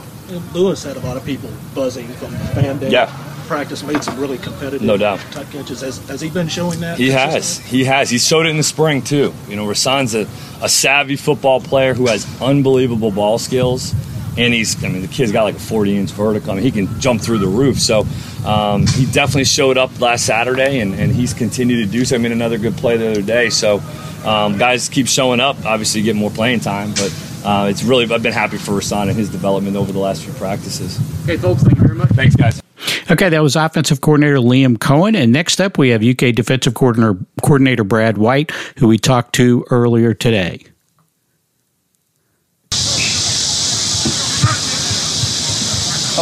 Lewis 0.53 0.85
had 0.85 0.97
a 0.97 1.01
lot 1.01 1.16
of 1.16 1.25
people 1.25 1.51
buzzing 1.75 2.07
from 2.09 2.33
the 2.33 2.38
fan 2.38 2.79
day. 2.79 2.90
Yeah. 2.90 3.07
Practice 3.47 3.83
made 3.83 4.03
some 4.05 4.16
really 4.19 4.38
competitive 4.38 4.83
No 4.83 4.97
doubt. 4.97 5.19
type 5.33 5.51
catches. 5.51 5.81
Has, 5.81 5.99
has 6.09 6.21
he 6.21 6.31
been 6.31 6.47
showing 6.47 6.79
that? 6.81 6.99
He 6.99 7.11
has. 7.11 7.59
He 7.59 7.85
has. 7.85 8.09
He 8.09 8.19
showed 8.19 8.47
it 8.47 8.51
in 8.51 8.57
the 8.57 8.62
spring 8.62 9.03
too. 9.03 9.35
You 9.49 9.57
know, 9.57 9.66
Rahsaan's 9.66 10.14
a, 10.14 10.29
a 10.64 10.69
savvy 10.69 11.16
football 11.16 11.61
player 11.61 11.93
who 11.93 12.07
has 12.07 12.25
unbelievable 12.40 13.11
ball 13.11 13.38
skills, 13.38 13.93
and 14.38 14.55
he's. 14.55 14.83
I 14.85 14.88
mean, 14.88 15.03
the 15.03 15.09
kid's 15.09 15.33
got 15.33 15.43
like 15.43 15.57
a 15.57 15.61
40 15.61 15.97
inch 15.97 16.11
vertical. 16.12 16.53
I 16.53 16.55
mean, 16.55 16.62
he 16.62 16.71
can 16.71 17.01
jump 17.01 17.21
through 17.21 17.38
the 17.38 17.49
roof. 17.49 17.81
So 17.81 18.07
um, 18.47 18.87
he 18.87 19.05
definitely 19.07 19.47
showed 19.47 19.77
up 19.77 19.99
last 20.01 20.27
Saturday, 20.27 20.79
and, 20.79 20.95
and 20.95 21.11
he's 21.11 21.35
continued 21.35 21.85
to 21.87 21.90
do 21.90 22.05
so. 22.05 22.14
I 22.14 22.19
mean, 22.19 22.31
another 22.31 22.57
good 22.59 22.77
play 22.77 22.97
the 22.99 23.11
other 23.11 23.23
day. 23.23 23.51
So 23.51 23.81
um, 24.25 24.59
guys 24.59 24.88
keep 24.88 25.09
showing 25.09 25.40
up. 25.40 25.57
Obviously, 25.66 26.03
get 26.03 26.14
more 26.14 26.31
playing 26.31 26.61
time, 26.61 26.90
but. 26.93 27.12
Uh, 27.44 27.68
it's 27.70 27.83
really 27.83 28.12
I've 28.12 28.22
been 28.22 28.33
happy 28.33 28.59
for 28.59 28.72
Rahsaan 28.72 29.09
and 29.09 29.16
his 29.16 29.31
development 29.31 29.76
over 29.76 29.92
the 29.92 29.98
last 29.98 30.24
few 30.24 30.33
practices. 30.35 30.98
Okay, 31.24 31.37
folks, 31.37 31.62
thank 31.62 31.76
you 31.79 31.85
very 31.85 31.96
much. 31.96 32.11
Thanks, 32.11 32.37
guys. 32.37 32.62
Okay, 33.11 33.29
that 33.29 33.42
was 33.42 33.57
offensive 33.57 34.00
coordinator 34.00 34.37
Liam 34.37 34.76
Coen. 34.76 35.16
And 35.16 35.33
next 35.33 35.61
up, 35.61 35.79
we 35.79 35.88
have 35.90 36.03
UK 36.03 36.35
defensive 36.35 36.74
coordinator, 36.74 37.18
coordinator 37.42 37.85
Brad 37.85 38.18
White, 38.18 38.50
who 38.79 38.88
we 38.88 38.98
talked 38.98 39.35
to 39.35 39.64
earlier 39.70 40.14
today. 40.14 40.64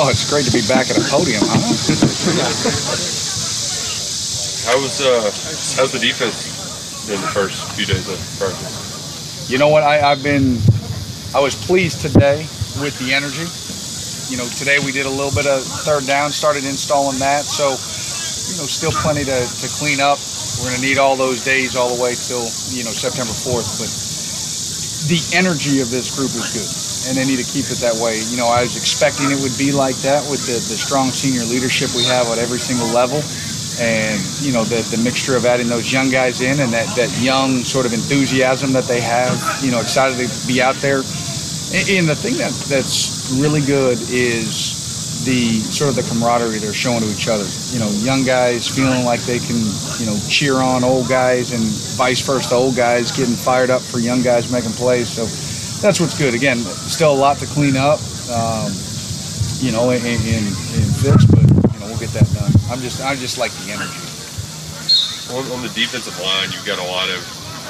Oh, 0.01 0.09
it's 0.11 0.31
great 0.31 0.45
to 0.47 0.53
be 0.53 0.63
back 0.69 0.91
at 0.91 0.97
a 0.97 1.03
podium, 1.11 1.43
huh? 1.45 3.15
How 4.69 4.77
was 4.83 5.01
uh, 5.01 5.23
how's 5.81 5.93
the 5.93 5.99
defense 5.99 7.09
in 7.09 7.19
the 7.19 7.27
first 7.29 7.73
few 7.73 7.87
days 7.87 8.07
of 8.07 8.19
practice? 8.39 9.49
You 9.51 9.57
know 9.57 9.69
what? 9.69 9.83
I, 9.83 10.11
I've 10.11 10.23
been, 10.23 10.59
I 11.37 11.41
was 11.41 11.53
pleased 11.53 12.01
today 12.01 12.49
with 12.81 12.97
the 12.97 13.13
energy. 13.13 13.45
You 14.33 14.41
know, 14.41 14.49
today 14.57 14.81
we 14.81 14.97
did 14.97 15.05
a 15.05 15.13
little 15.13 15.33
bit 15.37 15.45
of 15.45 15.61
third 15.85 16.09
down, 16.09 16.33
started 16.33 16.65
installing 16.65 17.21
that. 17.21 17.45
So, 17.45 17.77
you 18.49 18.57
know, 18.57 18.65
still 18.65 18.97
plenty 19.05 19.29
to, 19.29 19.37
to 19.45 19.69
clean 19.77 20.01
up. 20.01 20.17
We're 20.57 20.73
going 20.73 20.81
to 20.81 20.87
need 20.89 20.97
all 20.97 21.21
those 21.21 21.45
days 21.45 21.77
all 21.77 21.93
the 21.93 22.01
way 22.01 22.17
till, 22.17 22.49
you 22.73 22.81
know, 22.81 22.97
September 22.97 23.37
4th. 23.37 23.77
But 23.77 23.93
the 25.13 25.21
energy 25.37 25.85
of 25.85 25.93
this 25.93 26.09
group 26.17 26.33
is 26.33 26.49
good, 26.49 27.13
and 27.13 27.13
they 27.13 27.29
need 27.29 27.45
to 27.45 27.49
keep 27.53 27.69
it 27.69 27.77
that 27.85 28.01
way. 28.01 28.25
You 28.33 28.41
know, 28.41 28.49
I 28.49 28.65
was 28.65 28.81
expecting 28.81 29.29
it 29.29 29.37
would 29.45 29.57
be 29.61 29.69
like 29.69 30.01
that 30.09 30.25
with 30.33 30.49
the, 30.49 30.57
the 30.57 30.81
strong 30.81 31.13
senior 31.13 31.45
leadership 31.45 31.93
we 31.93 32.09
have 32.09 32.25
at 32.33 32.41
every 32.41 32.59
single 32.59 32.89
level. 32.89 33.21
And, 33.81 34.19
you 34.43 34.53
know, 34.53 34.65
the, 34.65 34.83
the 34.91 35.01
mixture 35.05 35.37
of 35.37 35.47
adding 35.47 35.69
those 35.69 35.93
young 35.93 36.11
guys 36.11 36.41
in 36.41 36.59
and 36.59 36.73
that, 36.73 36.91
that 36.97 37.11
young 37.23 37.63
sort 37.63 37.87
of 37.87 37.93
enthusiasm 37.93 38.73
that 38.73 38.85
they 38.85 39.01
have, 39.01 39.39
you 39.63 39.71
know, 39.71 39.81
excited 39.81 40.19
to 40.19 40.47
be 40.47 40.61
out 40.61 40.75
there. 40.77 40.99
And, 41.71 42.09
the 42.09 42.17
thing 42.17 42.35
that, 42.39 42.51
that's 42.67 43.39
really 43.39 43.61
good 43.61 43.99
is 44.11 45.23
the 45.25 45.61
sort 45.61 45.91
of 45.91 45.97
the 45.97 46.03
camaraderie 46.11 46.59
they're 46.59 46.73
showing 46.73 47.01
to 47.03 47.11
each 47.11 47.29
other. 47.29 47.47
You 47.71 47.79
know, 47.79 47.91
young 48.03 48.25
guys 48.25 48.67
feeling 48.67 49.05
like 49.05 49.21
they 49.23 49.39
can, 49.39 49.61
you 50.01 50.07
know, 50.07 50.19
cheer 50.29 50.57
on 50.57 50.83
old 50.83 51.09
guys 51.09 51.53
and 51.53 51.63
vice 51.97 52.25
versa, 52.27 52.55
old 52.55 52.75
guys 52.75 53.13
getting 53.13 53.35
fired 53.35 53.71
up 53.71 53.83
for 53.83 54.01
young 54.01 54.23
guys 54.23 54.51
making 54.51 54.73
plays. 54.73 55.09
So 55.09 55.23
that's 55.85 56.01
what's 56.01 56.19
good. 56.19 56.35
Again, 56.35 56.59
still 56.59 57.13
a 57.13 57.15
lot 57.15 57.39
to 57.39 57.47
clean 57.47 57.77
up, 57.77 58.01
um, 58.33 58.73
you 59.61 59.71
know, 59.71 59.91
and, 59.91 60.03
and 60.03 60.97
fix, 60.97 61.25
but 61.27 61.47
you 61.75 61.79
know, 61.79 61.87
we'll 61.87 61.99
get 61.99 62.11
that 62.11 62.27
done. 62.35 62.58
I'm 62.71 62.81
just, 62.81 63.03
I 63.03 63.17
just 63.17 63.39
like 63.39 63.53
the 63.65 63.73
energy. 63.73 64.05
On, 65.33 65.45
on 65.53 65.63
the 65.63 65.73
defensive 65.75 66.19
line, 66.21 66.53
you've 66.53 66.67
got 66.67 66.79
a 66.79 66.89
lot 66.91 67.09
of 67.09 67.21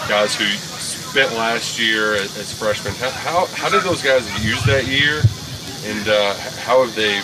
guys 0.09 0.35
who 0.35 0.45
spent 0.45 1.33
last 1.35 1.79
year 1.79 2.15
as, 2.15 2.37
as 2.39 2.53
freshmen. 2.53 2.95
How, 2.95 3.11
how 3.11 3.47
how 3.47 3.69
did 3.69 3.83
those 3.83 4.03
guys 4.03 4.23
use 4.45 4.63
that 4.65 4.87
year, 4.87 5.23
and 5.85 6.09
uh, 6.09 6.35
how 6.63 6.85
have 6.85 6.95
they 6.95 7.17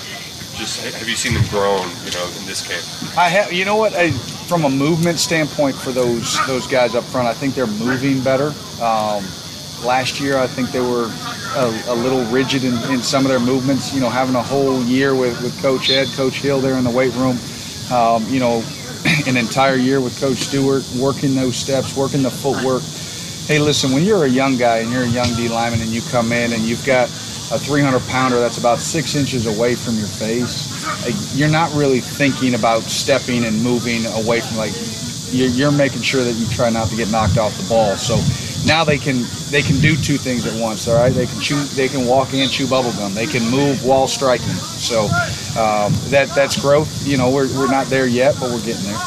just 0.57 0.83
have 0.95 1.09
you 1.09 1.15
seen 1.15 1.35
them 1.35 1.45
grown? 1.51 1.87
You 2.05 2.13
know, 2.13 2.27
in 2.39 2.47
this 2.47 2.67
camp. 2.67 3.19
I 3.19 3.29
have. 3.29 3.53
You 3.53 3.65
know 3.65 3.77
what? 3.77 3.95
I, 3.95 4.11
from 4.11 4.65
a 4.65 4.71
movement 4.71 5.19
standpoint, 5.19 5.77
for 5.77 5.93
those 5.93 6.45
those 6.47 6.67
guys 6.67 6.95
up 6.95 7.05
front, 7.05 7.29
I 7.29 7.35
think 7.35 7.55
they're 7.55 7.67
moving 7.67 8.23
better. 8.23 8.49
Um, 8.83 9.25
last 9.85 10.21
year, 10.21 10.39
I 10.39 10.47
think 10.47 10.71
they 10.71 10.81
were 10.81 11.13
a, 11.57 11.83
a 11.89 11.95
little 11.95 12.25
rigid 12.33 12.65
in, 12.65 12.75
in, 12.91 13.03
some 13.03 13.25
of 13.25 13.31
their 13.31 13.41
movements. 13.41 13.95
You 13.95 14.01
know, 14.01 14.11
having 14.11 14.35
a 14.35 14.43
whole 14.43 14.83
year 14.85 15.15
with, 15.15 15.41
with 15.43 15.61
Coach 15.61 15.91
Ed, 15.91 16.09
Coach 16.17 16.41
Hill 16.41 16.61
there 16.61 16.77
in 16.77 16.85
the 16.85 16.91
weight 16.91 17.15
room. 17.15 17.37
Um, 17.93 18.27
you 18.29 18.41
know, 18.41 18.65
an 19.27 19.37
entire 19.37 19.77
year 19.77 20.01
with 20.01 20.19
Coach 20.21 20.39
Stewart, 20.39 20.85
working 20.97 21.35
those 21.35 21.57
steps, 21.57 21.97
working 21.97 22.23
the 22.23 22.31
footwork. 22.31 22.83
Hey, 23.47 23.59
listen, 23.59 23.93
when 23.93 24.05
you're 24.05 24.25
a 24.25 24.29
young 24.29 24.57
guy 24.57 24.79
and 24.79 24.91
you're 24.91 25.03
a 25.03 25.09
young 25.09 25.35
D 25.35 25.49
lineman 25.49 25.81
and 25.81 25.91
you 25.91 26.01
come 26.11 26.33
in 26.33 26.53
and 26.53 26.63
you've 26.63 26.85
got 26.87 27.09
a 27.53 27.59
300 27.59 28.01
pounder 28.09 28.41
that's 28.41 28.57
about 28.57 28.79
six 28.79 29.15
inches 29.15 29.47
away 29.47 29.75
from 29.75 29.97
your 29.97 30.07
face, 30.07 30.73
you're 31.37 31.51
not 31.51 31.73
really 31.75 32.01
thinking 32.01 32.55
about 32.55 32.83
stepping 32.85 33.45
and 33.45 33.63
moving 33.63 34.07
away 34.07 34.41
from 34.41 34.57
like 34.57 34.73
you're, 35.31 35.73
making 35.73 36.01
sure 36.01 36.23
that 36.25 36.33
you 36.33 36.47
try 36.47 36.71
not 36.71 36.89
to 36.89 36.97
get 36.97 37.11
knocked 37.11 37.39
off 37.39 37.57
the 37.59 37.69
ball. 37.69 37.97
So 37.97 38.17
now 38.67 38.85
they 38.85 38.99
can 38.99 39.25
they 39.51 39.63
can 39.63 39.81
do 39.81 39.97
two 39.97 40.17
things 40.17 40.47
at 40.47 40.59
once. 40.61 40.89
All 40.89 40.97
right, 40.97 41.13
they 41.13 41.27
can 41.27 41.41
chew 41.41 41.63
they 41.77 41.89
can 41.89 42.07
walk 42.07 42.33
in 42.35 42.49
chew 42.49 42.67
bubble 42.67 42.93
gum. 42.93 43.15
They 43.15 43.27
can 43.27 43.49
move 43.51 43.85
while 43.85 44.09
striking. 44.09 44.57
So 44.81 45.05
um, 45.61 45.93
that 46.11 46.31
that's 46.35 46.61
growth. 46.61 47.07
You 47.07 47.17
know, 47.17 47.31
we're, 47.31 47.49
we're 47.57 47.71
not 47.71 47.87
there 47.87 48.07
yet, 48.07 48.37
but 48.41 48.51
we're 48.51 48.65
getting 48.65 48.85
there. 48.85 48.99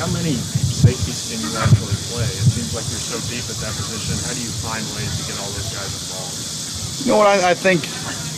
How 0.00 0.06
many 0.08 0.32
safeties 0.32 1.28
can 1.30 1.40
you 1.42 1.52
actually 1.58 1.96
play? 2.14 2.24
It 2.24 2.48
seems 2.48 2.74
like 2.74 2.86
you're 2.88 3.02
so 3.02 3.20
deep 3.28 3.44
at 3.50 3.60
that 3.60 3.74
position. 3.76 4.16
How 4.24 4.32
do 4.32 4.40
you 4.40 4.52
find 4.64 4.82
ways 4.96 5.12
to 5.20 5.22
get 5.30 5.38
all 5.40 5.50
those 5.52 5.68
guys 5.74 5.92
involved? 5.92 6.55
You 7.04 7.12
know 7.12 7.18
what? 7.18 7.26
I, 7.26 7.50
I 7.50 7.54
think 7.54 7.82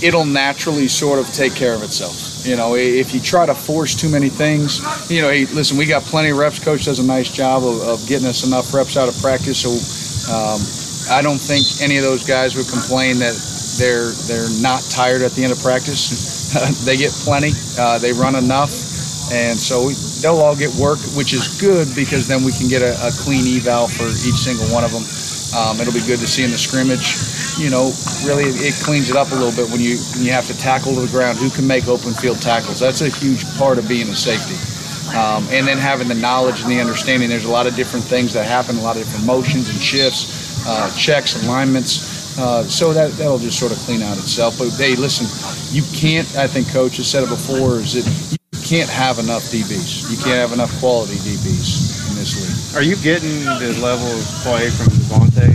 it'll 0.03 0.25
naturally 0.25 0.88
sort 0.88 1.18
of 1.18 1.33
take 1.33 1.55
care 1.55 1.75
of 1.75 1.83
itself. 1.83 2.47
You 2.47 2.57
know, 2.57 2.77
if 2.77 3.12
you 3.12 3.21
try 3.21 3.47
to 3.47 3.55
force 3.55 3.94
too 3.94 4.09
many 4.09 4.29
things, 4.29 4.81
you 5.11 5.23
know, 5.23 5.29
hey, 5.29 5.47
listen, 5.47 5.77
we 5.77 5.87
got 5.87 6.03
plenty 6.03 6.31
of 6.31 6.38
reps. 6.38 6.59
Coach 6.59 6.85
does 6.85 6.99
a 6.99 7.07
nice 7.07 7.31
job 7.31 7.64
of, 7.64 7.81
of 7.83 8.09
getting 8.09 8.27
us 8.27 8.47
enough 8.47 8.73
reps 8.73 8.97
out 8.97 9.09
of 9.09 9.18
practice. 9.21 9.59
So 9.59 9.75
um, 10.33 10.61
I 11.11 11.23
don't 11.23 11.40
think 11.40 11.66
any 11.83 11.97
of 11.97 12.05
those 12.05 12.27
guys 12.27 12.55
would 12.57 12.68
complain 12.68 13.18
that 13.18 13.35
they're 13.79 14.11
they're 14.27 14.51
not 14.62 14.83
tired 14.90 15.23
at 15.23 15.33
the 15.33 15.42
end 15.42 15.53
of 15.53 15.61
practice. 15.61 16.53
they 16.85 16.97
get 16.97 17.12
plenty. 17.12 17.53
Uh, 17.79 17.99
they 17.99 18.12
run 18.12 18.37
enough, 18.37 18.71
and 19.33 19.59
so 19.59 19.90
they'll 20.23 20.40
all 20.40 20.57
get 20.57 20.73
work, 20.75 20.99
which 21.14 21.33
is 21.35 21.61
good 21.61 21.94
because 21.94 22.27
then 22.29 22.44
we 22.44 22.53
can 22.53 22.68
get 22.68 22.83
a, 22.83 22.94
a 23.07 23.11
clean 23.25 23.44
eval 23.59 23.88
for 23.88 24.07
each 24.09 24.40
single 24.40 24.66
one 24.73 24.85
of 24.85 24.92
them. 24.92 25.05
Um, 25.57 25.81
it'll 25.81 25.94
be 25.94 26.05
good 26.07 26.21
to 26.21 26.27
see 26.27 26.44
in 26.44 26.51
the 26.51 26.59
scrimmage. 26.59 27.38
You 27.59 27.71
know, 27.71 27.90
really, 28.25 28.44
it 28.44 28.75
cleans 28.85 29.11
it 29.11 29.16
up 29.16 29.33
a 29.33 29.35
little 29.35 29.51
bit 29.51 29.68
when 29.71 29.81
you 29.81 29.99
when 30.14 30.25
you 30.25 30.31
have 30.31 30.47
to 30.47 30.57
tackle 30.57 30.94
to 30.94 31.01
the 31.01 31.11
ground. 31.11 31.38
Who 31.38 31.51
can 31.51 31.66
make 31.66 31.88
open 31.88 32.14
field 32.14 32.40
tackles? 32.40 32.79
That's 32.79 33.01
a 33.01 33.11
huge 33.11 33.44
part 33.59 33.79
of 33.79 33.88
being 33.88 34.09
a 34.09 34.14
safety. 34.14 34.55
Um, 35.16 35.42
and 35.51 35.66
then 35.66 35.79
having 35.79 36.07
the 36.07 36.14
knowledge 36.14 36.62
and 36.62 36.71
the 36.71 36.79
understanding. 36.81 37.29
There's 37.29 37.47
a 37.47 37.51
lot 37.51 37.66
of 37.66 37.75
different 37.75 38.05
things 38.05 38.33
that 38.35 38.47
happen, 38.47 38.77
a 38.77 38.83
lot 38.83 38.97
of 38.97 39.03
different 39.03 39.27
motions 39.27 39.68
and 39.68 39.79
shifts, 39.79 40.66
uh, 40.68 40.94
checks, 40.97 41.42
alignments. 41.42 42.38
Uh, 42.38 42.62
so 42.62 42.92
that 42.92 43.11
that'll 43.18 43.38
just 43.38 43.59
sort 43.59 43.73
of 43.73 43.79
clean 43.79 44.03
out 44.03 44.16
itself. 44.18 44.59
But 44.59 44.71
hey, 44.79 44.94
listen, 44.94 45.27
you 45.75 45.83
can't. 45.99 46.29
I 46.37 46.47
think 46.47 46.71
coach 46.71 46.99
has 46.99 47.11
said 47.11 47.25
it 47.25 47.29
before. 47.29 47.83
Is 47.83 47.99
that 47.99 48.07
you 48.53 48.62
can't 48.62 48.88
have 48.88 49.18
enough 49.18 49.42
DBs. 49.51 50.11
You 50.11 50.16
can't 50.23 50.38
have 50.38 50.53
enough 50.53 50.71
quality 50.79 51.16
DBs 51.27 52.07
in 52.11 52.14
this 52.14 52.38
league. 52.38 52.77
Are 52.79 52.87
you 52.87 52.94
getting 53.03 53.42
the 53.59 53.75
level 53.83 54.07
of 54.07 54.23
play 54.47 54.71
from 54.71 54.87
DeVonta? 54.94 55.51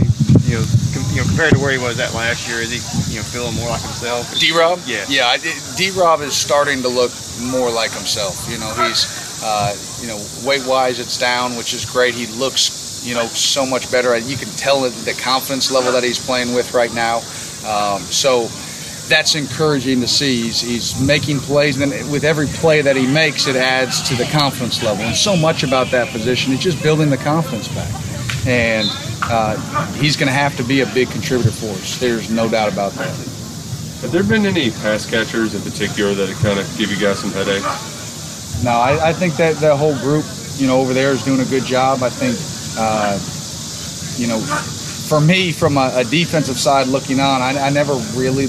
You 0.50 0.60
know, 0.60 0.83
you 1.14 1.22
know, 1.22 1.28
compared 1.28 1.54
to 1.54 1.60
where 1.60 1.72
he 1.72 1.78
was 1.78 2.00
at 2.00 2.14
last 2.14 2.48
year, 2.48 2.58
is 2.60 2.72
he 2.72 3.14
you 3.14 3.20
know 3.20 3.24
feeling 3.24 3.54
more 3.54 3.70
like 3.70 3.82
himself? 3.82 4.40
D 4.40 4.52
Rob? 4.52 4.80
Yeah, 4.86 5.06
yeah. 5.08 5.38
D 5.76 5.92
Rob 5.92 6.22
is 6.22 6.36
starting 6.36 6.82
to 6.82 6.88
look 6.88 7.12
more 7.40 7.70
like 7.70 7.92
himself. 7.92 8.50
You 8.50 8.58
know, 8.58 8.74
he's 8.84 9.06
uh, 9.44 9.78
you 10.02 10.08
know 10.08 10.20
weight 10.44 10.66
wise, 10.66 11.00
it's 11.00 11.18
down, 11.18 11.56
which 11.56 11.74
is 11.74 11.86
great. 11.86 12.16
He 12.16 12.26
looks 12.26 13.06
you 13.06 13.14
know 13.14 13.28
so 13.28 13.66
much 13.66 13.92
better. 13.92 14.16
And 14.16 14.26
you 14.26 14.38
can 14.38 14.50
tell 14.58 14.82
the 14.82 15.20
confidence 15.22 15.72
level 15.72 15.92
that 15.92 16.04
he's 16.04 16.24
playing 16.24 16.54
with 16.56 16.74
right 16.74 16.94
now. 16.94 17.18
Um, 17.64 18.02
so 18.02 18.50
that's 19.08 19.36
encouraging 19.36 20.02
to 20.02 20.08
see. 20.08 20.44
He's, 20.44 20.62
he's 20.62 21.00
making 21.00 21.40
plays, 21.40 21.80
and 21.80 21.92
then 21.92 22.10
with 22.10 22.24
every 22.24 22.48
play 22.48 22.82
that 22.82 22.96
he 22.96 23.06
makes, 23.06 23.48
it 23.48 23.56
adds 23.56 24.02
to 24.10 24.16
the 24.16 24.26
confidence 24.26 24.82
level. 24.82 25.06
And 25.06 25.16
so 25.16 25.36
much 25.36 25.64
about 25.64 25.92
that 25.92 26.08
position 26.10 26.54
is 26.54 26.60
just 26.60 26.82
building 26.82 27.10
the 27.10 27.18
confidence 27.18 27.68
back. 27.68 27.94
And 28.48 28.90
uh, 29.30 29.92
he's 29.94 30.16
going 30.16 30.28
to 30.28 30.34
have 30.34 30.56
to 30.58 30.64
be 30.64 30.82
a 30.82 30.86
big 30.88 31.10
contributor 31.10 31.52
for 31.52 31.72
us. 31.72 32.00
There's 32.00 32.30
no 32.30 32.50
doubt 32.50 32.72
about 32.72 32.94
that. 32.94 33.16
Have 34.02 34.12
there 34.12 34.24
been 34.24 34.46
any 34.46 34.70
pass 34.70 35.10
catchers 35.10 35.56
in 35.56 35.62
particular 35.62 36.14
that 36.14 36.30
kind 36.44 36.60
of 36.60 36.78
give 36.78 36.92
you 36.92 37.00
guys 37.00 37.20
some 37.20 37.32
headaches? 37.32 38.64
No, 38.64 38.72
I, 38.72 39.10
I 39.10 39.14
think 39.14 39.36
that 39.38 39.56
the 39.58 39.76
whole 39.76 39.96
group, 40.00 40.26
you 40.58 40.68
know, 40.68 40.80
over 40.80 40.94
there 40.94 41.12
is 41.12 41.24
doing 41.24 41.40
a 41.40 41.46
good 41.46 41.64
job. 41.64 42.04
I 42.04 42.10
think, 42.10 42.36
uh, 42.78 43.20
you 44.20 44.28
know, 44.28 44.40
for 44.40 45.22
me, 45.22 45.52
from 45.52 45.78
a, 45.78 45.92
a 45.96 46.04
defensive 46.04 46.58
side 46.58 46.88
looking 46.88 47.20
on, 47.20 47.42
I, 47.42 47.68
I 47.68 47.70
never 47.70 47.94
really 48.16 48.48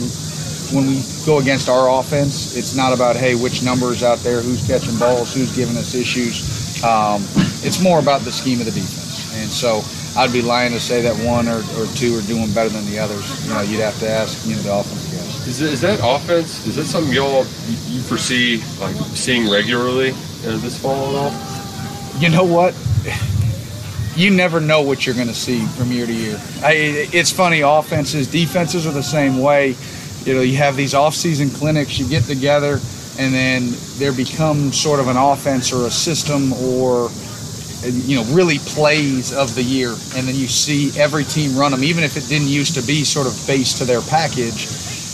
when 0.73 0.87
we 0.87 1.03
go 1.27 1.39
against 1.39 1.69
our 1.69 2.01
offense, 2.01 2.57
it's 2.57 2.75
not 2.75 2.93
about 2.93 3.17
hey 3.17 3.35
which 3.35 3.63
numbers 3.63 4.03
out 4.03 4.19
there, 4.19 4.41
who's 4.41 4.67
catching 4.67 4.99
balls, 4.99 5.35
who's 5.35 5.55
giving 5.55 5.77
us 5.77 5.95
issues. 5.95 6.83
Um, 6.83 7.23
it's 7.63 7.81
more 7.83 7.99
about 7.99 8.23
the 8.23 8.33
scheme 8.33 8.61
of 8.61 8.67
the 8.67 8.73
defense, 8.73 9.33
and 9.35 9.51
so 9.51 9.83
I'd 10.17 10.33
be 10.33 10.43
lying 10.43 10.73
to 10.73 10.81
say 10.81 11.03
that 11.03 11.17
one 11.27 11.49
or, 11.49 11.59
or 11.59 11.87
two 11.95 12.17
are 12.17 12.23
doing 12.23 12.53
better 12.53 12.69
than 12.69 12.87
the 12.87 12.99
others. 12.99 13.25
You 13.47 13.55
know, 13.55 13.61
you'd 13.63 13.81
have 13.81 13.99
to 14.01 14.09
ask 14.09 14.47
you 14.47 14.57
know 14.57 14.63
the 14.63 14.75
offense 14.75 15.13
guys. 15.13 15.47
Is, 15.47 15.61
is 15.61 15.81
that 15.83 16.01
offense? 16.03 16.67
Is 16.67 16.77
that 16.77 16.85
something 16.85 17.13
y'all 17.13 17.45
you 17.89 18.01
foresee 18.01 18.63
like 18.81 18.95
seeing 19.15 19.51
regularly 19.51 20.11
uh, 20.11 20.57
this 20.59 20.81
fall 20.81 21.11
at 21.11 21.17
all? 21.17 22.21
You 22.21 22.29
know 22.29 22.45
what? 22.45 22.75
You 24.17 24.31
never 24.31 24.61
know 24.61 24.81
what 24.81 25.05
you're 25.05 25.15
going 25.17 25.27
to 25.27 25.35
see 25.35 25.67
from 25.67 25.91
year 25.91 26.07
to 26.07 26.13
year. 26.13 26.41
I, 26.63 27.09
it's 27.13 27.33
funny, 27.33 27.63
offenses, 27.63 28.29
defenses 28.29 28.87
are 28.87 28.93
the 28.93 29.03
same 29.03 29.39
way 29.39 29.75
you 30.25 30.35
know, 30.35 30.41
you 30.41 30.57
have 30.57 30.77
these 30.77 30.95
off-season 30.95 31.51
clinics, 31.51 31.99
you 31.99 32.09
get 32.09 32.25
together, 32.25 32.81
and 33.19 33.35
then 33.35 33.69
there 33.99 34.13
becomes 34.13 34.81
sort 34.81 34.99
of 34.99 35.09
an 35.09 35.17
offense 35.17 35.73
or 35.73 35.87
a 35.87 35.91
system 35.91 36.53
or 36.55 37.11
you 37.85 38.17
know 38.17 38.25
really 38.35 38.59
plays 38.59 39.33
of 39.33 39.55
the 39.55 39.63
year 39.63 39.91
and 40.17 40.27
then 40.27 40.35
you 40.35 40.47
see 40.47 40.91
every 40.99 41.25
team 41.25 41.57
run 41.57 41.71
them 41.71 41.85
even 41.85 42.03
if 42.05 42.17
it 42.17 42.27
didn't 42.29 42.49
used 42.49 42.75
to 42.75 42.83
be 42.87 43.05
sort 43.05 43.27
of 43.27 43.35
based 43.47 43.79
to 43.79 43.85
their 43.85 44.01
package 44.03 44.67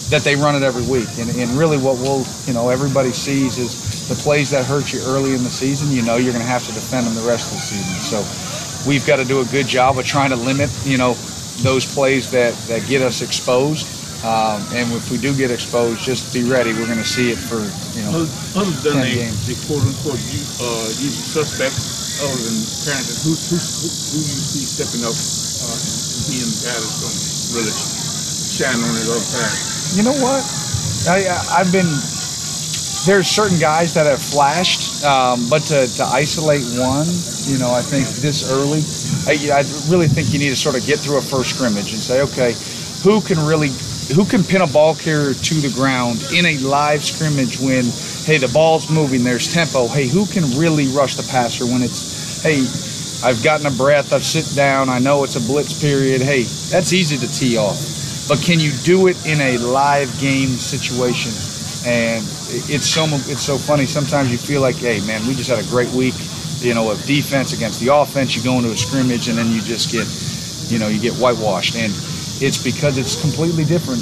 that 0.09 0.23
they 0.23 0.35
run 0.35 0.55
it 0.55 0.63
every 0.63 0.85
week 0.87 1.09
and, 1.19 1.31
and 1.37 1.51
really 1.53 1.79
what 1.79 1.97
we'll 1.99 2.25
you 2.47 2.53
know 2.53 2.69
everybody 2.69 3.11
sees 3.11 3.59
is 3.59 4.09
the 4.09 4.15
plays 4.17 4.51
that 4.51 4.65
hurt 4.65 4.93
you 4.93 5.01
early 5.07 5.35
in 5.35 5.43
the 5.43 5.51
season 5.51 5.91
you 5.91 6.03
know 6.03 6.17
you're 6.17 6.33
going 6.33 6.45
to 6.45 6.51
have 6.51 6.67
to 6.67 6.73
defend 6.73 7.07
them 7.07 7.15
the 7.15 7.29
rest 7.29 7.53
of 7.53 7.59
the 7.59 7.65
season 7.65 7.97
so 8.01 8.89
we've 8.89 9.07
got 9.07 9.17
to 9.17 9.25
do 9.25 9.41
a 9.41 9.45
good 9.47 9.67
job 9.67 9.99
of 9.99 10.05
trying 10.05 10.31
to 10.31 10.37
limit 10.37 10.71
you 10.85 10.99
know 10.99 11.15
those 11.63 11.85
plays 11.85 12.31
that 12.31 12.55
that 12.69 12.87
get 12.89 13.03
us 13.03 13.23
exposed 13.23 14.01
um, 14.21 14.61
and 14.77 14.93
if 14.93 15.11
we 15.11 15.17
do 15.17 15.33
get 15.35 15.51
exposed, 15.51 16.05
just 16.05 16.35
be 16.35 16.45
ready. 16.45 16.75
We're 16.75 16.85
going 16.85 17.01
to 17.01 17.09
see 17.09 17.33
it 17.33 17.41
for 17.41 17.57
you 17.97 18.05
know 18.05 18.29
other 18.53 18.69
than 18.85 19.01
10 19.01 19.01
the, 19.01 19.15
games. 19.17 19.49
the 19.49 19.57
quote 19.65 19.81
unquote 19.81 20.21
uh, 20.61 20.93
usual 21.01 21.25
suspects, 21.25 22.00
other 22.21 22.41
than 22.41 22.57
Carrington, 22.85 23.17
who, 23.25 23.33
who, 23.33 23.57
who, 23.57 23.89
who 23.89 24.19
do 24.21 24.31
you 24.31 24.43
see 24.45 24.65
stepping 24.65 25.03
up 25.05 25.17
uh, 25.17 25.73
and 25.73 26.23
being 26.29 26.49
the 26.49 26.61
guy 26.65 26.77
that's 26.77 26.99
going 27.01 27.17
to 27.17 27.31
really 27.57 27.75
shine 27.75 28.81
on 28.81 28.93
his 28.93 29.09
own 29.09 29.25
path? 29.33 29.97
You 29.97 30.05
know 30.05 30.17
what? 30.21 30.45
I, 31.09 31.25
I've 31.57 31.73
been 31.73 31.89
there's 33.07 33.29
certain 33.29 33.59
guys 33.59 33.95
that 33.95 34.05
have 34.05 34.23
flashed, 34.23 35.03
um, 35.05 35.49
but 35.49 35.63
to, 35.73 35.87
to 35.97 36.05
isolate 36.05 36.63
one, 36.77 37.09
you 37.49 37.57
know, 37.59 37.73
I 37.73 37.81
think 37.81 38.07
this 38.21 38.53
early, 38.53 38.85
I, 39.25 39.61
I 39.61 39.65
really 39.91 40.07
think 40.07 40.33
you 40.33 40.39
need 40.39 40.51
to 40.51 40.57
sort 40.57 40.77
of 40.77 40.85
get 40.85 40.99
through 40.99 41.17
a 41.17 41.23
first 41.23 41.57
scrimmage 41.57 41.93
and 41.93 42.01
say, 42.01 42.21
okay, 42.21 42.53
who 43.03 43.21
can 43.23 43.41
really 43.47 43.71
who 44.15 44.25
can 44.25 44.43
pin 44.43 44.61
a 44.61 44.67
ball 44.67 44.95
carrier 44.95 45.35
to 45.35 45.55
the 45.55 45.71
ground 45.71 46.21
in 46.35 46.45
a 46.45 46.59
live 46.59 47.05
scrimmage 47.05 47.59
when 47.61 47.85
hey 48.27 48.39
the 48.39 48.51
ball's 48.53 48.91
moving 48.91 49.23
there's 49.23 49.55
tempo 49.55 49.87
hey 49.87 50.09
who 50.09 50.27
can 50.27 50.43
really 50.59 50.89
rush 50.89 51.15
the 51.15 51.23
passer 51.31 51.65
when 51.65 51.81
it's 51.81 52.10
hey 52.43 52.61
i've 53.27 53.43
gotten 53.45 53.67
a 53.67 53.71
breath. 53.71 54.13
I've 54.13 54.25
sit 54.25 54.55
down. 54.57 54.89
I 54.89 54.99
know 54.99 55.25
it's 55.25 55.37
a 55.37 55.41
blitz 55.41 55.81
period. 55.81 56.23
Hey 56.23 56.43
that's 56.71 56.93
easy 56.93 57.17
to 57.19 57.29
tee 57.33 57.57
off. 57.57 58.29
But 58.29 58.41
can 58.41 58.61
you 58.61 58.73
do 58.85 59.09
it 59.09 59.17
in 59.27 59.41
a 59.41 59.59
live 59.59 60.09
game 60.21 60.51
situation? 60.51 61.33
And 61.85 62.25
it's 62.69 62.87
so 62.87 63.05
it's 63.29 63.43
so 63.43 63.59
funny. 63.59 63.87
Sometimes 63.87 64.31
you 64.31 64.39
feel 64.39 64.61
like 64.61 64.77
hey 64.77 65.01
man 65.07 65.27
we 65.27 65.35
just 65.35 65.51
had 65.51 65.59
a 65.59 65.69
great 65.69 65.91
week. 65.91 66.15
You 66.61 66.75
know 66.75 66.91
of 66.91 67.05
defense 67.05 67.53
against 67.53 67.81
the 67.81 67.95
offense 67.95 68.37
you 68.37 68.43
go 68.43 68.57
into 68.59 68.71
a 68.71 68.77
scrimmage 68.77 69.29
and 69.29 69.37
then 69.37 69.51
you 69.53 69.61
just 69.63 69.91
get 69.93 70.07
you 70.71 70.79
know 70.79 70.89
you 70.89 71.01
get 71.01 71.15
whitewashed. 71.15 71.77
And 71.77 71.93
it's 72.41 72.63
because 72.63 72.97
it's 72.97 73.21
completely 73.21 73.65
different. 73.65 74.01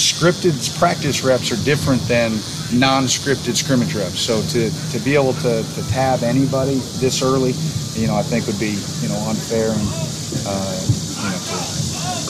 Scripted 0.00 0.56
practice 0.80 1.20
reps 1.22 1.52
are 1.52 1.60
different 1.60 2.00
than 2.08 2.32
non-scripted 2.72 3.52
scrimmage 3.52 3.92
reps. 3.92 4.16
So 4.16 4.40
to, 4.56 4.72
to 4.72 4.98
be 5.04 5.12
able 5.12 5.36
to, 5.44 5.60
to 5.60 5.80
tab 5.92 6.24
anybody 6.24 6.80
this 7.04 7.20
early, 7.20 7.52
you 7.92 8.08
know, 8.08 8.16
I 8.16 8.24
think 8.24 8.48
would 8.48 8.58
be 8.58 8.80
you 9.04 9.08
know 9.12 9.20
unfair 9.28 9.68
and 9.68 9.86
uh, 10.48 10.76
you 11.20 11.28
know. 11.28 11.36
To, 11.36 11.56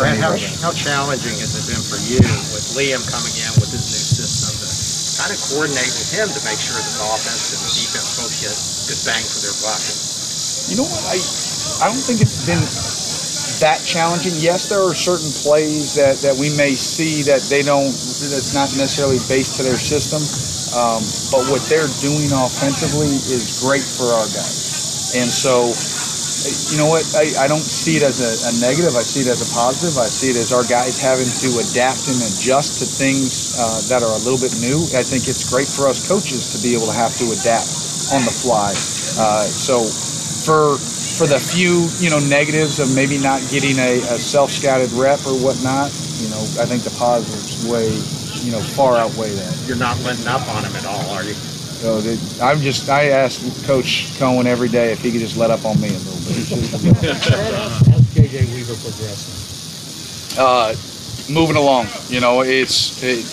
Brad, 0.02 0.18
how, 0.18 0.34
how 0.64 0.72
challenging 0.74 1.36
has 1.38 1.54
it 1.54 1.64
been 1.70 1.82
for 1.86 2.00
you 2.10 2.18
with 2.50 2.74
Liam 2.74 3.02
coming 3.06 3.34
in 3.38 3.52
with 3.62 3.70
his 3.70 3.86
new 3.86 4.02
system 4.18 4.50
to 4.58 4.66
kind 5.22 5.30
of 5.30 5.38
coordinate 5.52 5.94
with 5.94 6.10
him 6.10 6.26
to 6.26 6.40
make 6.42 6.58
sure 6.58 6.74
that 6.74 6.90
the 6.90 7.04
offense 7.06 7.54
and 7.54 7.60
the 7.68 7.72
defense 7.76 8.08
both 8.18 8.34
get 8.42 8.56
good 8.90 9.00
bang 9.06 9.22
for 9.22 9.40
their 9.46 9.56
buck? 9.62 9.78
You 10.72 10.74
know 10.82 10.88
what? 10.90 11.02
I 11.06 11.22
I 11.84 11.92
don't 11.92 12.02
think 12.02 12.18
it's 12.18 12.42
been 12.48 12.64
that 13.60 13.84
challenging. 13.84 14.32
Yes, 14.36 14.68
there 14.68 14.80
are 14.80 14.94
certain 14.94 15.30
plays 15.44 15.94
that, 15.94 16.16
that 16.24 16.36
we 16.36 16.48
may 16.56 16.74
see 16.74 17.22
that 17.28 17.44
they 17.52 17.62
don't 17.62 17.92
that's 17.92 18.52
not 18.56 18.72
necessarily 18.76 19.20
based 19.28 19.56
to 19.56 19.62
their 19.62 19.78
system. 19.78 20.24
Um, 20.70 21.02
but 21.34 21.50
what 21.50 21.62
they're 21.66 21.90
doing 22.00 22.30
offensively 22.30 23.10
is 23.28 23.60
great 23.60 23.82
for 23.82 24.06
our 24.14 24.28
guys. 24.32 25.14
And 25.18 25.28
so 25.28 25.74
you 26.72 26.80
know 26.80 26.88
what? 26.88 27.04
I, 27.12 27.44
I 27.44 27.46
don't 27.48 27.64
see 27.64 28.00
it 28.00 28.02
as 28.02 28.24
a, 28.24 28.32
a, 28.48 28.52
negative. 28.64 28.96
I 28.96 29.04
see 29.04 29.20
it 29.20 29.28
as 29.28 29.44
a 29.44 29.50
positive. 29.52 30.00
I 30.00 30.08
see 30.08 30.32
it 30.32 30.40
as 30.40 30.56
our 30.56 30.64
guys 30.64 30.96
having 30.96 31.28
to 31.28 31.48
adapt 31.60 32.08
and 32.08 32.16
adjust 32.16 32.80
to 32.80 32.86
things 32.88 33.52
uh, 33.60 33.84
that 33.92 34.00
are 34.00 34.14
a 34.16 34.22
little 34.24 34.40
bit 34.40 34.56
new. 34.56 34.80
I 34.96 35.04
think 35.04 35.28
it's 35.28 35.44
great 35.44 35.68
for 35.68 35.84
us 35.84 36.00
coaches 36.00 36.48
to 36.56 36.58
be 36.64 36.72
able 36.72 36.88
to 36.88 36.96
have 36.96 37.12
to 37.20 37.28
adapt 37.28 37.68
on 38.16 38.24
the 38.24 38.32
fly. 38.32 38.72
Uh, 39.20 39.44
so 39.44 39.84
for 39.84 40.80
for 41.20 41.26
the 41.26 41.38
few 41.38 41.84
you 42.00 42.08
know 42.08 42.18
negatives 42.32 42.80
of 42.80 42.88
maybe 42.96 43.18
not 43.18 43.44
getting 43.52 43.76
a, 43.76 44.00
a 44.08 44.16
self 44.16 44.50
scouted 44.50 44.90
rep 44.92 45.20
or 45.28 45.36
whatnot, 45.36 45.92
you 46.16 46.32
know, 46.32 46.40
I 46.56 46.64
think 46.64 46.80
the 46.80 46.96
positives 46.96 47.68
way 47.68 47.92
you 48.40 48.50
know 48.50 48.60
far 48.72 48.96
outweigh 48.96 49.28
that. 49.36 49.52
You're 49.68 49.76
not 49.76 50.00
letting 50.00 50.26
up 50.26 50.40
on 50.48 50.64
him 50.64 50.74
at 50.74 50.86
all, 50.86 51.10
are 51.10 51.22
you? 51.22 51.34
So 51.34 52.00
I'm 52.42 52.60
just 52.60 52.88
I 52.88 53.08
ask 53.08 53.36
Coach 53.66 54.16
Coen 54.16 54.46
every 54.46 54.70
day 54.70 54.92
if 54.92 55.02
he 55.02 55.12
could 55.12 55.20
just 55.20 55.36
let 55.36 55.50
up 55.50 55.66
on 55.66 55.78
me 55.78 55.88
a 55.88 55.92
little 55.92 56.24
bit. 56.24 56.48
How's 57.12 58.08
JJ 58.16 58.54
Weaver 58.54 58.80
progressing? 58.80 60.40
Uh, 60.40 60.72
moving 61.28 61.56
along. 61.56 61.88
You 62.08 62.20
know, 62.20 62.40
it's 62.40 63.02
it, 63.02 63.28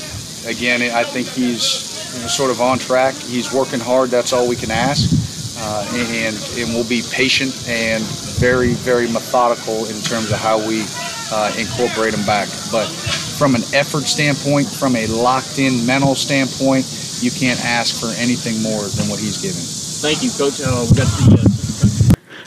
again. 0.46 0.82
I 0.94 1.06
think 1.06 1.30
he's 1.30 1.64
sort 1.64 2.52
of 2.52 2.60
on 2.60 2.80
track. 2.80 3.16
He's 3.16 3.54
working 3.54 3.80
hard. 3.80 4.10
That's 4.10 4.34
all 4.34 4.46
we 4.50 4.58
can 4.58 4.72
ask. 4.72 5.27
Uh, 5.60 5.88
and 5.94 6.36
and 6.58 6.74
we'll 6.74 6.88
be 6.88 7.02
patient 7.12 7.52
and 7.68 8.04
very 8.40 8.74
very 8.74 9.08
methodical 9.08 9.86
in 9.86 10.00
terms 10.02 10.32
of 10.32 10.38
how 10.38 10.58
we 10.58 10.86
uh, 11.32 11.54
incorporate 11.58 12.14
him 12.14 12.26
back. 12.26 12.48
But 12.72 12.88
from 13.38 13.56
an 13.56 13.64
effort 13.74 14.08
standpoint, 14.08 14.68
from 14.68 14.96
a 14.96 15.08
locked 15.08 15.60
in 15.60 15.86
mental 15.86 16.16
standpoint 16.16 16.86
you 17.22 17.32
can't 17.32 17.60
ask 17.66 18.00
for 18.00 18.14
anything 18.22 18.62
more 18.62 18.84
than 18.84 19.10
what 19.10 19.20
he's 19.20 19.42
given. 19.42 19.62
Thank 20.02 20.22
you, 20.22 20.30
Coach. 20.30 20.62
Uh, 20.62 20.86
we 20.90 20.98
got 20.98 21.08
the. 21.08 21.47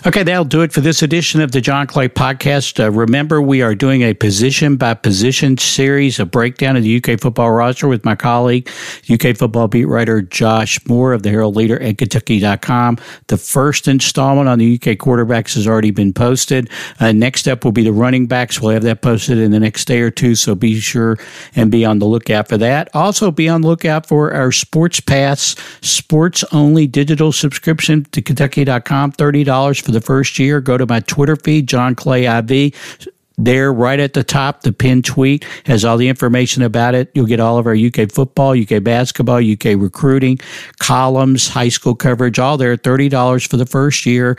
Okay, 0.07 0.23
that'll 0.23 0.47
do 0.47 0.63
it 0.63 0.73
for 0.73 0.81
this 0.81 1.03
edition 1.03 1.43
of 1.43 1.53
the 1.53 1.61
John 1.61 1.87
Clay 1.87 2.09
podcast. 2.09 2.83
Uh, 2.83 2.91
remember, 2.91 3.43
we 3.43 3.61
are 3.61 3.75
doing 3.75 4.01
a 4.01 4.15
position 4.15 4.77
by 4.77 4.95
position 4.95 5.59
series, 5.59 6.19
a 6.19 6.25
breakdown 6.25 6.75
of 6.75 6.83
the 6.83 6.97
UK 6.97 7.21
football 7.21 7.53
roster 7.53 7.87
with 7.87 8.03
my 8.03 8.15
colleague, 8.15 8.71
UK 9.13 9.37
football 9.37 9.69
beat 9.69 9.85
writer 9.85 10.23
Josh 10.23 10.79
Moore 10.89 11.13
of 11.13 11.23
the 11.23 11.29
Herald 11.29 11.55
Leader 11.55 11.77
and 11.77 11.99
Kentucky.com. 11.99 12.97
The 13.27 13.37
first 13.37 13.89
installment 13.89 14.49
on 14.49 14.59
the 14.59 14.77
UK 14.77 14.97
quarterbacks 14.97 15.55
has 15.57 15.67
already 15.67 15.91
been 15.91 16.15
posted. 16.15 16.71
Uh, 16.99 17.13
next 17.13 17.47
up 17.47 17.63
will 17.63 17.73
be 17.73 17.85
the 17.85 17.93
running 17.93 18.27
backs. 18.27 18.59
We'll 18.59 18.73
have 18.73 18.85
that 18.85 19.03
posted 19.03 19.37
in 19.37 19.51
the 19.51 19.61
next 19.61 19.85
day 19.85 20.01
or 20.01 20.11
two, 20.11 20.35
so 20.35 20.55
be 20.55 20.81
sure 20.81 21.19
and 21.55 21.71
be 21.71 21.85
on 21.85 21.99
the 21.99 22.07
lookout 22.07 22.49
for 22.49 22.57
that. 22.57 22.89
Also, 22.95 23.31
be 23.31 23.51
on 23.51 23.61
the 23.61 23.69
lookout 23.69 24.07
for 24.07 24.33
our 24.33 24.51
Sports 24.51 24.99
Pass 25.01 25.57
sports 25.83 26.43
only 26.53 26.87
digital 26.87 27.33
subscription 27.33 28.05
to 28.13 28.23
Kentucky.com, 28.23 29.13
$30 29.13 29.83
for 29.90 29.90
for 29.91 29.99
the 29.99 30.07
first 30.07 30.39
year, 30.39 30.61
go 30.61 30.79
to 30.79 30.87
my 30.87 31.01
Twitter 31.01 31.37
feed, 31.37 31.67
John 31.67 31.95
Clay 31.95 32.27
IV. 32.27 32.75
There, 33.37 33.73
right 33.73 33.99
at 33.99 34.13
the 34.13 34.23
top, 34.23 34.63
the 34.63 34.73
pinned 34.73 35.05
tweet 35.05 35.45
has 35.65 35.85
all 35.85 35.97
the 35.97 36.09
information 36.09 36.63
about 36.63 36.95
it. 36.95 37.11
You'll 37.15 37.27
get 37.27 37.41
all 37.41 37.59
of 37.59 37.67
our 37.67 37.75
UK 37.75 38.13
football, 38.13 38.53
UK 38.57 38.83
basketball, 38.83 39.39
UK 39.39 39.81
recruiting, 39.81 40.39
columns, 40.79 41.49
high 41.49 41.71
school 41.71 41.95
coverage, 41.95 42.39
all 42.39 42.59
there, 42.59 42.77
$30 42.77 43.49
for 43.49 43.57
the 43.57 43.67
first 43.67 44.05
year. 44.07 44.37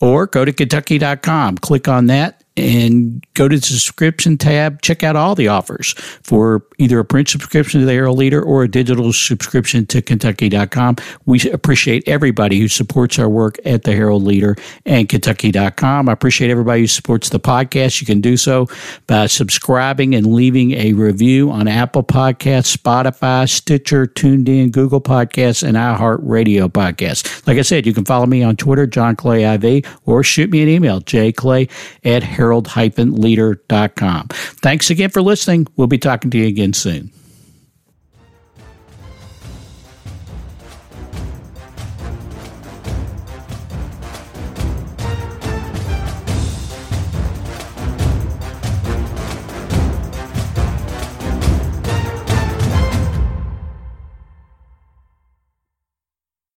Or 0.00 0.26
go 0.26 0.44
to 0.44 0.52
Kentucky.com, 0.52 1.58
click 1.58 1.88
on 1.88 2.06
that, 2.06 2.44
and 2.58 3.24
go 3.34 3.48
to 3.48 3.56
the 3.56 3.62
subscription 3.62 4.36
tab. 4.36 4.82
Check 4.82 5.02
out 5.02 5.16
all 5.16 5.34
the 5.34 5.48
offers 5.48 5.92
for 6.22 6.64
either 6.78 6.98
a 6.98 7.04
print 7.04 7.28
subscription 7.28 7.80
to 7.80 7.86
the 7.86 7.92
Herald 7.92 8.18
Leader 8.18 8.42
or 8.42 8.64
a 8.64 8.68
digital 8.68 9.12
subscription 9.12 9.86
to 9.86 10.02
Kentucky.com. 10.02 10.96
We 11.26 11.40
appreciate 11.50 12.06
everybody 12.08 12.58
who 12.58 12.68
supports 12.68 13.18
our 13.18 13.28
work 13.28 13.58
at 13.64 13.84
the 13.84 13.92
Herald 13.92 14.24
Leader 14.24 14.56
and 14.84 15.08
Kentucky.com. 15.08 16.08
I 16.08 16.12
appreciate 16.12 16.50
everybody 16.50 16.82
who 16.82 16.86
supports 16.86 17.28
the 17.28 17.40
podcast. 17.40 18.00
You 18.00 18.06
can 18.06 18.20
do 18.20 18.36
so 18.36 18.66
by 19.06 19.26
subscribing 19.26 20.14
and 20.14 20.34
leaving 20.34 20.72
a 20.72 20.92
review 20.92 21.50
on 21.50 21.68
Apple 21.68 22.02
Podcasts, 22.02 22.76
Spotify, 22.76 23.48
Stitcher, 23.48 24.06
TuneIn, 24.06 24.72
Google 24.72 25.00
Podcasts, 25.00 25.62
and 25.62 25.76
iHeartRadio 25.76 26.68
Podcasts. 26.68 27.46
Like 27.46 27.58
I 27.58 27.62
said, 27.62 27.86
you 27.86 27.94
can 27.94 28.04
follow 28.04 28.26
me 28.26 28.42
on 28.42 28.56
Twitter, 28.56 28.86
John 28.86 29.16
Clay 29.16 29.44
IV, 29.54 29.84
or 30.04 30.22
shoot 30.22 30.50
me 30.50 30.62
an 30.62 30.68
email, 30.68 31.00
jclay 31.00 31.70
at 32.04 32.22
herald-leader.com. 32.48 34.28
Thanks 34.28 34.90
again 34.90 35.10
for 35.10 35.22
listening. 35.22 35.66
We'll 35.76 35.86
be 35.86 35.98
talking 35.98 36.30
to 36.30 36.38
you 36.38 36.46
again 36.46 36.72
soon. 36.72 37.10